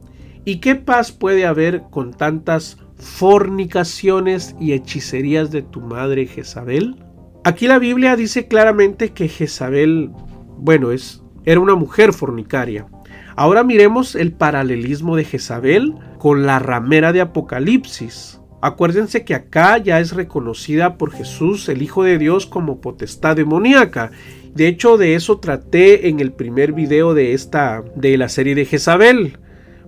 ¿Y 0.45 0.57
qué 0.57 0.75
paz 0.75 1.11
puede 1.11 1.45
haber 1.45 1.83
con 1.89 2.11
tantas 2.11 2.77
fornicaciones 2.95 4.55
y 4.59 4.73
hechicerías 4.73 5.51
de 5.51 5.61
tu 5.61 5.81
madre 5.81 6.25
Jezabel? 6.25 7.03
Aquí 7.43 7.67
la 7.67 7.79
Biblia 7.79 8.15
dice 8.15 8.47
claramente 8.47 9.13
que 9.13 9.29
Jezabel, 9.29 10.11
bueno, 10.57 10.91
es, 10.91 11.23
era 11.45 11.59
una 11.59 11.75
mujer 11.75 12.13
fornicaria. 12.13 12.87
Ahora 13.35 13.63
miremos 13.63 14.15
el 14.15 14.33
paralelismo 14.33 15.15
de 15.15 15.23
Jezabel 15.23 15.95
con 16.17 16.45
la 16.45 16.59
ramera 16.59 17.13
de 17.13 17.21
Apocalipsis. 17.21 18.38
Acuérdense 18.61 19.23
que 19.23 19.35
acá 19.35 19.77
ya 19.77 19.99
es 19.99 20.13
reconocida 20.13 20.97
por 20.97 21.11
Jesús, 21.11 21.69
el 21.69 21.81
Hijo 21.81 22.03
de 22.03 22.17
Dios, 22.17 22.45
como 22.45 22.81
potestad 22.81 23.35
demoníaca. 23.35 24.11
De 24.53 24.67
hecho, 24.67 24.97
de 24.97 25.15
eso 25.15 25.39
traté 25.39 26.09
en 26.09 26.19
el 26.19 26.31
primer 26.31 26.73
video 26.73 27.13
de 27.13 27.33
esta 27.33 27.83
de 27.95 28.17
la 28.17 28.29
serie 28.29 28.55
de 28.55 28.65
Jezabel. 28.65 29.37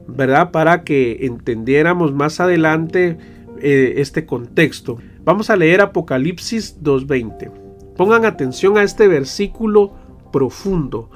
¿verdad? 0.08 0.52
Para 0.52 0.84
que 0.84 1.26
entendiéramos 1.26 2.14
más 2.14 2.40
adelante 2.40 3.18
eh, 3.60 3.94
este 3.98 4.26
contexto. 4.26 4.98
Vamos 5.24 5.50
a 5.50 5.56
leer 5.56 5.82
Apocalipsis 5.82 6.82
2.20. 6.82 7.52
Pongan 7.96 8.26
atención 8.26 8.78
a 8.78 8.84
este 8.84 9.08
versículo 9.08 9.94
profundo. 10.32 11.10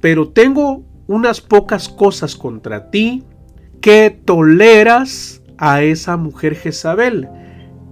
Pero 0.00 0.28
tengo 0.28 0.84
unas 1.06 1.40
pocas 1.40 1.88
cosas 1.88 2.36
contra 2.36 2.90
ti 2.90 3.24
que 3.80 4.10
toleras 4.24 5.37
a 5.58 5.82
esa 5.82 6.16
mujer 6.16 6.54
Jezabel, 6.54 7.28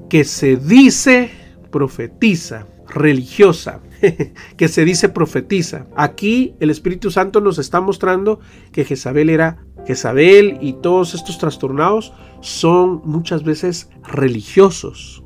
que 0.09 0.25
se 0.25 0.57
dice 0.57 1.31
profetiza, 1.71 2.67
religiosa, 2.89 3.81
que 4.57 4.69
se 4.69 4.85
dice 4.85 5.09
profetiza. 5.09 5.87
Aquí 5.97 6.55
el 6.61 6.71
Espíritu 6.71 7.11
Santo 7.11 7.41
nos 7.41 7.59
está 7.59 7.81
mostrando 7.81 8.41
que 8.73 8.85
Jezabel 8.85 9.31
era 9.31 9.65
Jezabel 9.87 10.59
y 10.61 10.75
todos 10.75 11.15
estos 11.15 11.39
trastornados 11.39 12.13
son 12.41 13.03
muchas 13.05 13.45
veces 13.45 13.91
religiosos. 14.03 15.25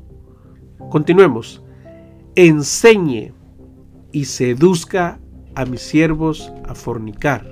Continuemos. 0.89 1.63
Enseñe 2.35 3.33
y 4.11 4.25
seduzca 4.25 5.19
a 5.55 5.65
mis 5.65 5.81
siervos 5.81 6.51
a 6.67 6.75
fornicar 6.75 7.45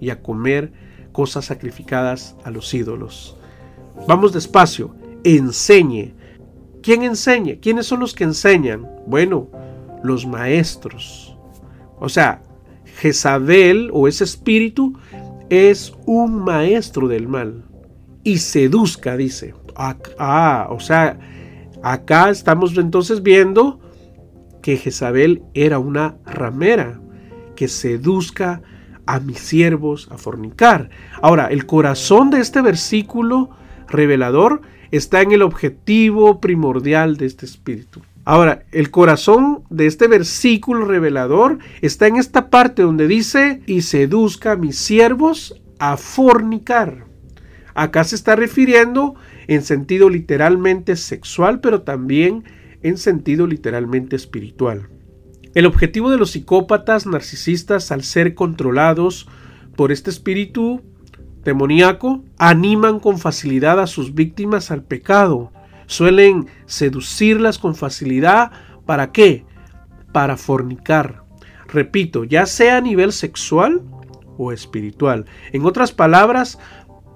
y 0.00 0.10
a 0.10 0.22
comer 0.22 0.72
cosas 1.12 1.46
sacrificadas 1.46 2.36
a 2.44 2.50
los 2.50 2.72
ídolos. 2.74 3.39
Vamos 4.06 4.32
despacio. 4.32 4.94
Enseñe. 5.24 6.14
¿Quién 6.82 7.02
enseña? 7.02 7.56
¿Quiénes 7.60 7.86
son 7.86 8.00
los 8.00 8.14
que 8.14 8.24
enseñan? 8.24 8.88
Bueno, 9.06 9.48
los 10.02 10.26
maestros. 10.26 11.36
O 11.98 12.08
sea, 12.08 12.42
Jezabel 13.00 13.90
o 13.92 14.08
ese 14.08 14.24
espíritu 14.24 14.94
es 15.50 15.92
un 16.06 16.42
maestro 16.42 17.08
del 17.08 17.28
mal 17.28 17.64
y 18.24 18.38
seduzca, 18.38 19.16
dice. 19.16 19.54
Ah, 19.76 20.68
o 20.70 20.80
sea, 20.80 21.18
acá 21.82 22.30
estamos 22.30 22.76
entonces 22.76 23.22
viendo 23.22 23.80
que 24.62 24.76
Jezabel 24.76 25.42
era 25.54 25.78
una 25.78 26.16
ramera 26.26 27.00
que 27.56 27.68
seduzca 27.68 28.62
a 29.06 29.20
mis 29.20 29.38
siervos 29.38 30.08
a 30.10 30.18
fornicar. 30.18 30.90
Ahora, 31.22 31.46
el 31.46 31.66
corazón 31.66 32.30
de 32.30 32.40
este 32.40 32.60
versículo 32.60 33.50
revelador 33.90 34.62
está 34.90 35.20
en 35.20 35.32
el 35.32 35.42
objetivo 35.42 36.40
primordial 36.40 37.16
de 37.16 37.26
este 37.26 37.46
espíritu. 37.46 38.00
Ahora, 38.24 38.64
el 38.72 38.90
corazón 38.90 39.64
de 39.70 39.86
este 39.86 40.06
versículo 40.06 40.84
revelador 40.84 41.58
está 41.80 42.06
en 42.06 42.16
esta 42.16 42.50
parte 42.50 42.82
donde 42.82 43.08
dice, 43.08 43.62
y 43.66 43.82
seduzca 43.82 44.52
a 44.52 44.56
mis 44.56 44.76
siervos 44.76 45.60
a 45.78 45.96
fornicar. 45.96 47.06
Acá 47.74 48.04
se 48.04 48.16
está 48.16 48.36
refiriendo 48.36 49.14
en 49.46 49.62
sentido 49.62 50.10
literalmente 50.10 50.96
sexual, 50.96 51.60
pero 51.60 51.82
también 51.82 52.44
en 52.82 52.98
sentido 52.98 53.46
literalmente 53.46 54.16
espiritual. 54.16 54.88
El 55.54 55.66
objetivo 55.66 56.10
de 56.10 56.18
los 56.18 56.30
psicópatas 56.30 57.06
narcisistas 57.06 57.90
al 57.90 58.04
ser 58.04 58.34
controlados 58.34 59.28
por 59.74 59.90
este 59.90 60.10
espíritu 60.10 60.82
demoníaco, 61.44 62.22
animan 62.38 63.00
con 63.00 63.18
facilidad 63.18 63.80
a 63.80 63.86
sus 63.86 64.14
víctimas 64.14 64.70
al 64.70 64.82
pecado, 64.82 65.52
Suelen 65.90 66.46
seducirlas 66.66 67.58
con 67.58 67.74
facilidad. 67.74 68.52
¿Para 68.86 69.10
qué? 69.10 69.44
Para 70.12 70.36
fornicar. 70.36 71.24
Repito, 71.66 72.22
ya 72.22 72.46
sea 72.46 72.76
a 72.76 72.80
nivel 72.80 73.10
sexual 73.10 73.82
o 74.38 74.52
espiritual. 74.52 75.26
En 75.50 75.66
otras 75.66 75.90
palabras, 75.90 76.60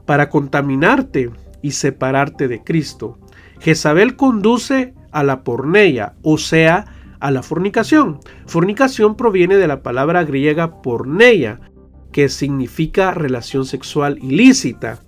para 0.06 0.28
contaminarte 0.28 1.30
y 1.62 1.70
separarte 1.70 2.48
de 2.48 2.64
Cristo. 2.64 3.16
Jezabel 3.60 4.16
conduce 4.16 4.92
a 5.12 5.22
la 5.22 5.44
porneia, 5.44 6.14
o 6.22 6.36
sea, 6.36 6.86
a 7.20 7.30
la 7.30 7.44
fornicación. 7.44 8.18
Fornicación 8.46 9.16
proviene 9.16 9.54
de 9.54 9.68
la 9.68 9.84
palabra 9.84 10.24
griega 10.24 10.82
porneia, 10.82 11.60
que 12.14 12.28
significa 12.28 13.12
relación 13.12 13.66
sexual 13.66 14.20
ilícita. 14.22 15.00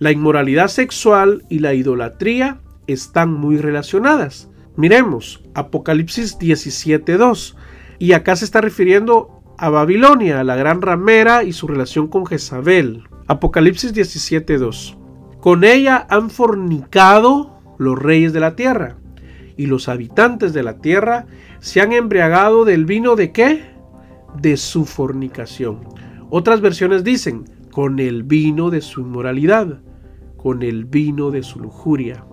La 0.00 0.10
inmoralidad 0.10 0.66
sexual 0.66 1.44
y 1.48 1.60
la 1.60 1.72
idolatría 1.72 2.58
están 2.88 3.32
muy 3.32 3.58
relacionadas. 3.58 4.50
Miremos, 4.74 5.40
Apocalipsis 5.54 6.36
17.2. 6.36 7.54
Y 8.00 8.12
acá 8.12 8.34
se 8.34 8.44
está 8.44 8.60
refiriendo 8.60 9.40
a 9.56 9.68
Babilonia, 9.68 10.40
a 10.40 10.44
la 10.44 10.56
gran 10.56 10.82
ramera 10.82 11.44
y 11.44 11.52
su 11.52 11.68
relación 11.68 12.08
con 12.08 12.26
Jezabel. 12.26 13.04
Apocalipsis 13.28 13.94
17.2. 13.94 14.96
Con 15.38 15.62
ella 15.62 16.08
han 16.10 16.28
fornicado 16.28 17.60
los 17.78 17.96
reyes 17.96 18.32
de 18.32 18.40
la 18.40 18.56
tierra, 18.56 18.96
y 19.56 19.66
los 19.66 19.88
habitantes 19.88 20.52
de 20.52 20.64
la 20.64 20.78
tierra 20.78 21.26
se 21.60 21.80
han 21.80 21.92
embriagado 21.92 22.64
del 22.64 22.84
vino 22.84 23.14
de 23.14 23.30
qué? 23.30 23.70
De 24.40 24.56
su 24.56 24.86
fornicación. 24.86 26.07
Otras 26.30 26.60
versiones 26.60 27.04
dicen, 27.04 27.44
con 27.72 27.98
el 27.98 28.22
vino 28.22 28.70
de 28.70 28.80
su 28.80 29.00
inmoralidad, 29.00 29.80
con 30.36 30.62
el 30.62 30.84
vino 30.84 31.30
de 31.30 31.42
su 31.42 31.60
lujuria. 31.60 32.24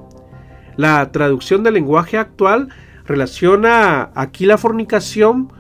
La 0.76 1.12
traducción 1.12 1.64
del 1.64 1.76
lenguaje 1.76 2.18
actual 2.18 2.70
relaciona 3.06 4.12
aquí 4.16 4.46
la 4.46 4.58
fornicación, 4.58 5.52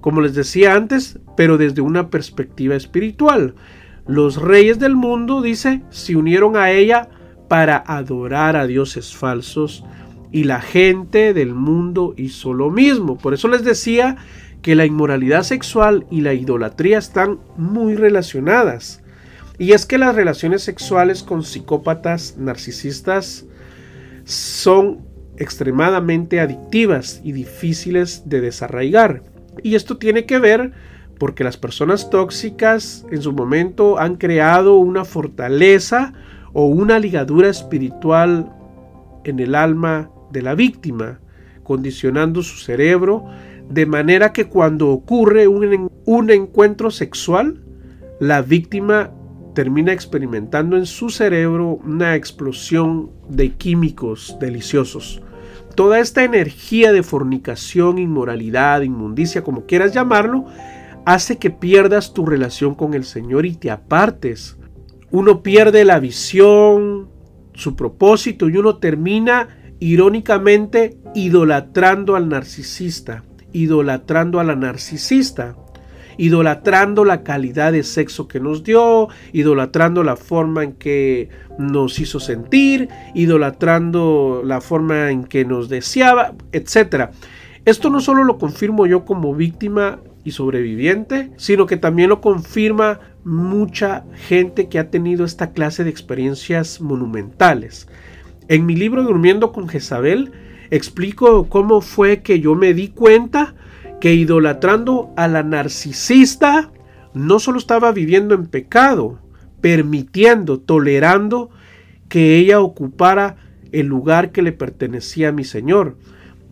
como 0.00 0.20
les 0.20 0.34
decía 0.34 0.74
antes, 0.74 1.18
pero 1.36 1.58
desde 1.58 1.82
una 1.82 2.08
perspectiva 2.08 2.74
espiritual. 2.74 3.54
Los 4.06 4.40
reyes 4.40 4.78
del 4.78 4.96
mundo, 4.96 5.42
dice, 5.42 5.82
se 5.90 6.16
unieron 6.16 6.56
a 6.56 6.70
ella 6.70 7.08
para 7.48 7.76
adorar 7.86 8.56
a 8.56 8.66
dioses 8.66 9.14
falsos 9.14 9.84
y 10.32 10.44
la 10.44 10.60
gente 10.60 11.34
del 11.34 11.54
mundo 11.54 12.14
hizo 12.16 12.54
lo 12.54 12.70
mismo. 12.70 13.18
Por 13.18 13.34
eso 13.34 13.48
les 13.48 13.62
decía 13.62 14.16
que 14.62 14.74
la 14.76 14.86
inmoralidad 14.86 15.42
sexual 15.42 16.06
y 16.10 16.20
la 16.20 16.32
idolatría 16.32 16.98
están 16.98 17.40
muy 17.56 17.96
relacionadas. 17.96 19.02
Y 19.58 19.72
es 19.72 19.84
que 19.86 19.98
las 19.98 20.14
relaciones 20.14 20.62
sexuales 20.62 21.22
con 21.22 21.42
psicópatas 21.42 22.36
narcisistas 22.38 23.44
son 24.24 25.00
extremadamente 25.36 26.40
adictivas 26.40 27.20
y 27.24 27.32
difíciles 27.32 28.22
de 28.26 28.40
desarraigar. 28.40 29.22
Y 29.62 29.74
esto 29.74 29.98
tiene 29.98 30.24
que 30.24 30.38
ver 30.38 30.72
porque 31.18 31.44
las 31.44 31.56
personas 31.56 32.10
tóxicas 32.10 33.04
en 33.10 33.22
su 33.22 33.32
momento 33.32 33.98
han 33.98 34.16
creado 34.16 34.76
una 34.76 35.04
fortaleza 35.04 36.12
o 36.52 36.66
una 36.66 36.98
ligadura 36.98 37.48
espiritual 37.48 38.52
en 39.24 39.38
el 39.38 39.54
alma 39.54 40.10
de 40.30 40.42
la 40.42 40.54
víctima, 40.54 41.20
condicionando 41.62 42.42
su 42.42 42.58
cerebro 42.58 43.26
de 43.68 43.86
manera 43.86 44.32
que 44.32 44.48
cuando 44.48 44.90
ocurre 44.90 45.48
un, 45.48 45.90
un 46.04 46.30
encuentro 46.30 46.90
sexual, 46.90 47.64
la 48.20 48.42
víctima 48.42 49.10
termina 49.54 49.92
experimentando 49.92 50.76
en 50.76 50.86
su 50.86 51.10
cerebro 51.10 51.78
una 51.84 52.14
explosión 52.14 53.10
de 53.28 53.52
químicos 53.52 54.36
deliciosos. 54.40 55.22
Toda 55.74 56.00
esta 56.00 56.22
energía 56.22 56.92
de 56.92 57.02
fornicación, 57.02 57.98
inmoralidad, 57.98 58.82
inmundicia, 58.82 59.42
como 59.42 59.66
quieras 59.66 59.92
llamarlo, 59.92 60.46
hace 61.04 61.38
que 61.38 61.50
pierdas 61.50 62.14
tu 62.14 62.26
relación 62.26 62.74
con 62.74 62.94
el 62.94 63.04
Señor 63.04 63.46
y 63.46 63.54
te 63.54 63.70
apartes. 63.70 64.58
Uno 65.10 65.42
pierde 65.42 65.84
la 65.84 65.98
visión, 65.98 67.08
su 67.54 67.76
propósito 67.76 68.48
y 68.48 68.56
uno 68.56 68.76
termina 68.76 69.48
irónicamente 69.78 70.96
idolatrando 71.14 72.16
al 72.16 72.28
narcisista, 72.28 73.24
idolatrando 73.52 74.40
a 74.40 74.44
la 74.44 74.56
narcisista 74.56 75.56
idolatrando 76.16 77.04
la 77.04 77.22
calidad 77.22 77.72
de 77.72 77.82
sexo 77.82 78.28
que 78.28 78.40
nos 78.40 78.64
dio, 78.64 79.08
idolatrando 79.32 80.02
la 80.02 80.16
forma 80.16 80.64
en 80.64 80.72
que 80.72 81.28
nos 81.58 81.98
hizo 81.98 82.20
sentir, 82.20 82.88
idolatrando 83.14 84.42
la 84.44 84.60
forma 84.60 85.10
en 85.10 85.24
que 85.24 85.44
nos 85.44 85.68
deseaba, 85.68 86.34
etc. 86.52 87.10
Esto 87.64 87.90
no 87.90 88.00
solo 88.00 88.24
lo 88.24 88.38
confirmo 88.38 88.86
yo 88.86 89.04
como 89.04 89.34
víctima 89.34 90.00
y 90.24 90.32
sobreviviente, 90.32 91.30
sino 91.36 91.66
que 91.66 91.76
también 91.76 92.08
lo 92.08 92.20
confirma 92.20 93.00
mucha 93.24 94.04
gente 94.28 94.68
que 94.68 94.78
ha 94.78 94.90
tenido 94.90 95.24
esta 95.24 95.52
clase 95.52 95.84
de 95.84 95.90
experiencias 95.90 96.80
monumentales. 96.80 97.88
En 98.48 98.66
mi 98.66 98.76
libro 98.76 99.02
Durmiendo 99.02 99.52
con 99.52 99.68
Jezabel 99.68 100.32
explico 100.72 101.48
cómo 101.50 101.82
fue 101.82 102.22
que 102.22 102.40
yo 102.40 102.54
me 102.54 102.72
di 102.72 102.88
cuenta 102.88 103.54
que 104.00 104.14
idolatrando 104.14 105.12
a 105.16 105.28
la 105.28 105.42
narcisista 105.42 106.72
no 107.12 107.38
solo 107.38 107.58
estaba 107.58 107.92
viviendo 107.92 108.34
en 108.34 108.46
pecado, 108.46 109.18
permitiendo, 109.60 110.58
tolerando 110.58 111.50
que 112.08 112.36
ella 112.36 112.60
ocupara 112.60 113.36
el 113.70 113.86
lugar 113.86 114.32
que 114.32 114.40
le 114.40 114.52
pertenecía 114.52 115.28
a 115.28 115.32
mi 115.32 115.44
Señor. 115.44 115.98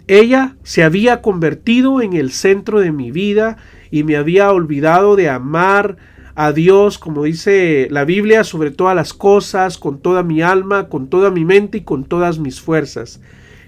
Ella 0.06 0.56
se 0.64 0.82
había 0.82 1.22
convertido 1.22 2.02
en 2.02 2.12
el 2.12 2.30
centro 2.30 2.80
de 2.80 2.92
mi 2.92 3.10
vida 3.10 3.56
y 3.90 4.04
me 4.04 4.16
había 4.16 4.52
olvidado 4.52 5.16
de 5.16 5.30
amar 5.30 5.96
a 6.34 6.52
Dios, 6.52 6.98
como 6.98 7.24
dice 7.24 7.88
la 7.90 8.04
Biblia, 8.04 8.44
sobre 8.44 8.70
todas 8.70 8.94
las 8.94 9.14
cosas, 9.14 9.78
con 9.78 9.98
toda 10.00 10.22
mi 10.22 10.42
alma, 10.42 10.88
con 10.88 11.08
toda 11.08 11.30
mi 11.30 11.46
mente 11.46 11.78
y 11.78 11.82
con 11.82 12.04
todas 12.04 12.38
mis 12.38 12.60
fuerzas. 12.60 13.20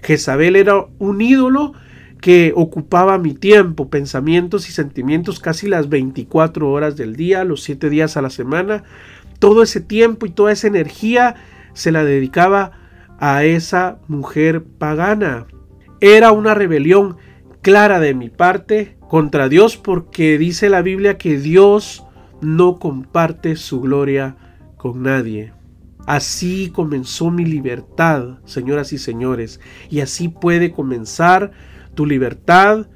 Jezabel 0.03 0.55
era 0.55 0.85
un 0.99 1.21
ídolo 1.21 1.73
que 2.21 2.53
ocupaba 2.55 3.17
mi 3.17 3.33
tiempo, 3.33 3.89
pensamientos 3.89 4.69
y 4.69 4.71
sentimientos 4.71 5.39
casi 5.39 5.67
las 5.67 5.89
24 5.89 6.71
horas 6.71 6.95
del 6.95 7.15
día, 7.15 7.43
los 7.43 7.63
7 7.63 7.89
días 7.89 8.15
a 8.15 8.21
la 8.21 8.29
semana. 8.29 8.83
Todo 9.39 9.61
ese 9.63 9.81
tiempo 9.81 10.25
y 10.25 10.29
toda 10.29 10.51
esa 10.53 10.67
energía 10.67 11.35
se 11.73 11.91
la 11.91 12.05
dedicaba 12.05 12.71
a 13.19 13.43
esa 13.43 13.99
mujer 14.07 14.63
pagana. 14.63 15.47
Era 15.99 16.31
una 16.31 16.53
rebelión 16.53 17.17
clara 17.61 17.99
de 17.99 18.13
mi 18.13 18.29
parte 18.29 18.97
contra 19.09 19.49
Dios 19.49 19.77
porque 19.77 20.37
dice 20.37 20.69
la 20.69 20.81
Biblia 20.81 21.17
que 21.17 21.37
Dios 21.37 22.03
no 22.41 22.79
comparte 22.79 23.55
su 23.55 23.81
gloria 23.81 24.35
con 24.77 25.03
nadie. 25.03 25.53
Así 26.05 26.69
comenzó 26.73 27.31
mi 27.31 27.45
libertad, 27.45 28.39
señoras 28.45 28.91
y 28.91 28.97
señores, 28.97 29.61
y 29.89 30.01
así 30.01 30.27
puede 30.27 30.71
comenzar 30.71 31.51
tu 31.95 32.05
libertad, 32.05 32.87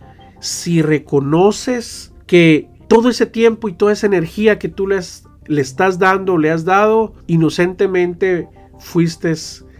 si 0.42 0.82
reconoces 0.82 2.14
que 2.26 2.70
todo 2.88 3.10
ese 3.10 3.26
tiempo 3.26 3.70
y 3.70 3.74
toda 3.74 3.94
esa 3.94 4.08
energía 4.08 4.60
que 4.60 4.68
tú 4.68 4.88
le, 4.88 5.00
le 5.48 5.62
estás 5.62 6.00
dando, 6.00 6.38
le 6.38 6.52
has 6.52 6.66
dado, 6.66 7.14
inocentemente 7.28 8.50
fuiste 8.80 9.34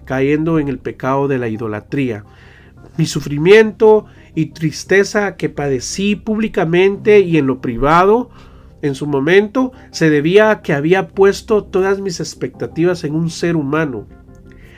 cayendo 0.06 0.58
en 0.60 0.70
el 0.70 0.80
pecado 0.80 1.28
de 1.28 1.38
la 1.38 1.50
idolatría. 1.50 2.24
Mi 2.98 3.06
sufrimiento 3.06 4.06
y 4.34 4.48
tristeza 4.48 5.36
que 5.36 5.50
padecí 5.50 6.16
públicamente 6.16 7.20
y 7.20 7.38
en 7.38 7.48
lo 7.48 7.60
privado 7.60 8.30
en 8.82 8.96
su 8.96 9.08
momento 9.08 9.72
se 9.92 10.10
debía 10.10 10.52
a 10.52 10.62
que 10.62 10.74
había 10.74 11.08
puesto 11.10 11.64
todas 11.64 12.00
mis 12.00 12.20
expectativas 12.20 13.04
en 13.04 13.16
un 13.16 13.30
ser 13.30 13.56
humano. 13.56 14.08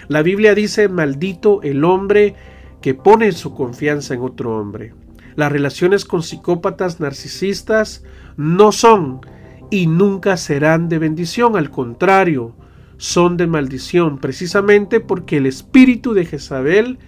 La 0.07 0.21
Biblia 0.23 0.55
dice, 0.55 0.89
maldito 0.89 1.61
el 1.61 1.83
hombre 1.83 2.35
que 2.81 2.93
pone 2.93 3.31
su 3.31 3.53
confianza 3.53 4.13
en 4.13 4.21
otro 4.21 4.57
hombre. 4.57 4.93
Las 5.35 5.51
relaciones 5.51 6.05
con 6.05 6.23
psicópatas 6.23 6.99
narcisistas 6.99 8.03
no 8.37 8.71
son 8.71 9.21
y 9.69 9.87
nunca 9.87 10.37
serán 10.37 10.89
de 10.89 10.97
bendición, 10.97 11.55
al 11.55 11.69
contrario, 11.69 12.55
son 12.97 13.37
de 13.37 13.47
maldición, 13.47 14.17
precisamente 14.17 14.99
porque 14.99 15.37
el 15.37 15.45
espíritu 15.45 16.13
de 16.13 16.25
Jezabel 16.25 16.99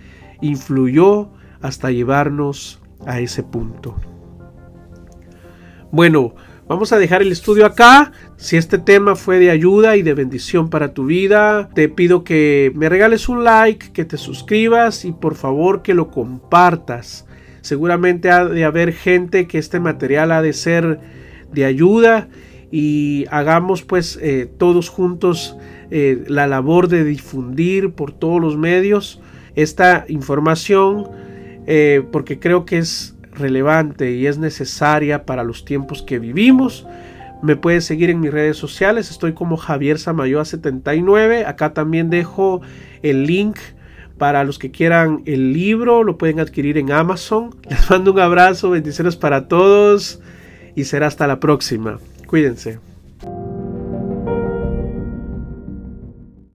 influyó 0.42 1.32
hasta 1.62 1.92
llevarnos 1.92 2.82
a 3.06 3.20
ese 3.20 3.44
punto. 3.44 3.96
Bueno, 5.92 6.36
Vamos 6.72 6.94
a 6.94 7.00
dejar 7.00 7.22
el 7.22 7.34
estudio 7.34 7.66
acá. 7.66 8.14
Si 8.38 8.56
este 8.56 8.78
tema 8.78 9.18
fue 9.18 9.40
de 9.40 9.52
ayuda 9.52 9.98
y 9.98 10.04
de 10.04 10.14
bendición 10.14 10.70
para 10.70 10.94
tu 10.94 11.06
vida, 11.06 11.68
te 11.74 11.90
pido 11.90 12.24
que 12.24 12.72
me 12.76 12.88
regales 12.88 13.28
un 13.28 13.44
like, 13.44 13.92
que 13.92 14.06
te 14.06 14.16
suscribas 14.16 15.04
y 15.04 15.12
por 15.12 15.36
favor 15.36 15.82
que 15.82 15.94
lo 15.94 16.10
compartas. 16.12 17.28
Seguramente 17.60 18.32
ha 18.32 18.46
de 18.46 18.64
haber 18.64 18.94
gente 18.94 19.48
que 19.48 19.58
este 19.58 19.82
material 19.82 20.32
ha 20.32 20.42
de 20.42 20.54
ser 20.54 21.02
de 21.52 21.66
ayuda 21.66 22.30
y 22.72 23.26
hagamos 23.32 23.84
pues 23.84 24.18
eh, 24.22 24.50
todos 24.58 24.88
juntos 24.88 25.58
eh, 25.90 26.24
la 26.30 26.48
labor 26.48 26.88
de 26.88 27.04
difundir 27.04 27.92
por 27.92 28.14
todos 28.14 28.40
los 28.40 28.56
medios 28.56 29.20
esta 29.56 30.06
información 30.08 31.10
eh, 31.68 32.02
porque 32.14 32.40
creo 32.40 32.64
que 32.64 32.78
es 32.78 33.18
relevante 33.34 34.12
y 34.12 34.28
es 34.28 34.38
necesaria 34.38 35.26
para 35.26 35.44
los 35.44 35.66
tiempos 35.66 36.02
que 36.02 36.20
vivimos. 36.20 36.86
Me 37.42 37.56
puedes 37.56 37.86
seguir 37.86 38.10
en 38.10 38.20
mis 38.20 38.32
redes 38.32 38.58
sociales, 38.58 39.10
estoy 39.10 39.34
como 39.34 39.58
Javier 39.58 39.98
Samayoa79. 39.98 41.46
Acá 41.46 41.74
también 41.74 42.10
dejo 42.10 42.62
el 43.02 43.26
link 43.26 43.58
para 44.18 44.44
los 44.44 44.60
que 44.60 44.70
quieran 44.70 45.24
el 45.26 45.52
libro, 45.52 46.04
lo 46.04 46.20
pueden 46.20 46.40
adquirir 46.40 46.78
en 46.78 46.92
Amazon. 46.92 47.56
Les 47.70 47.90
mando 47.90 48.14
un 48.14 48.20
abrazo, 48.20 48.70
bendiciones 48.70 49.16
para 49.16 49.48
todos 49.48 50.22
y 50.76 50.84
será 50.84 51.08
hasta 51.08 51.26
la 51.26 51.40
próxima. 51.40 51.98
Cuídense. 52.28 52.91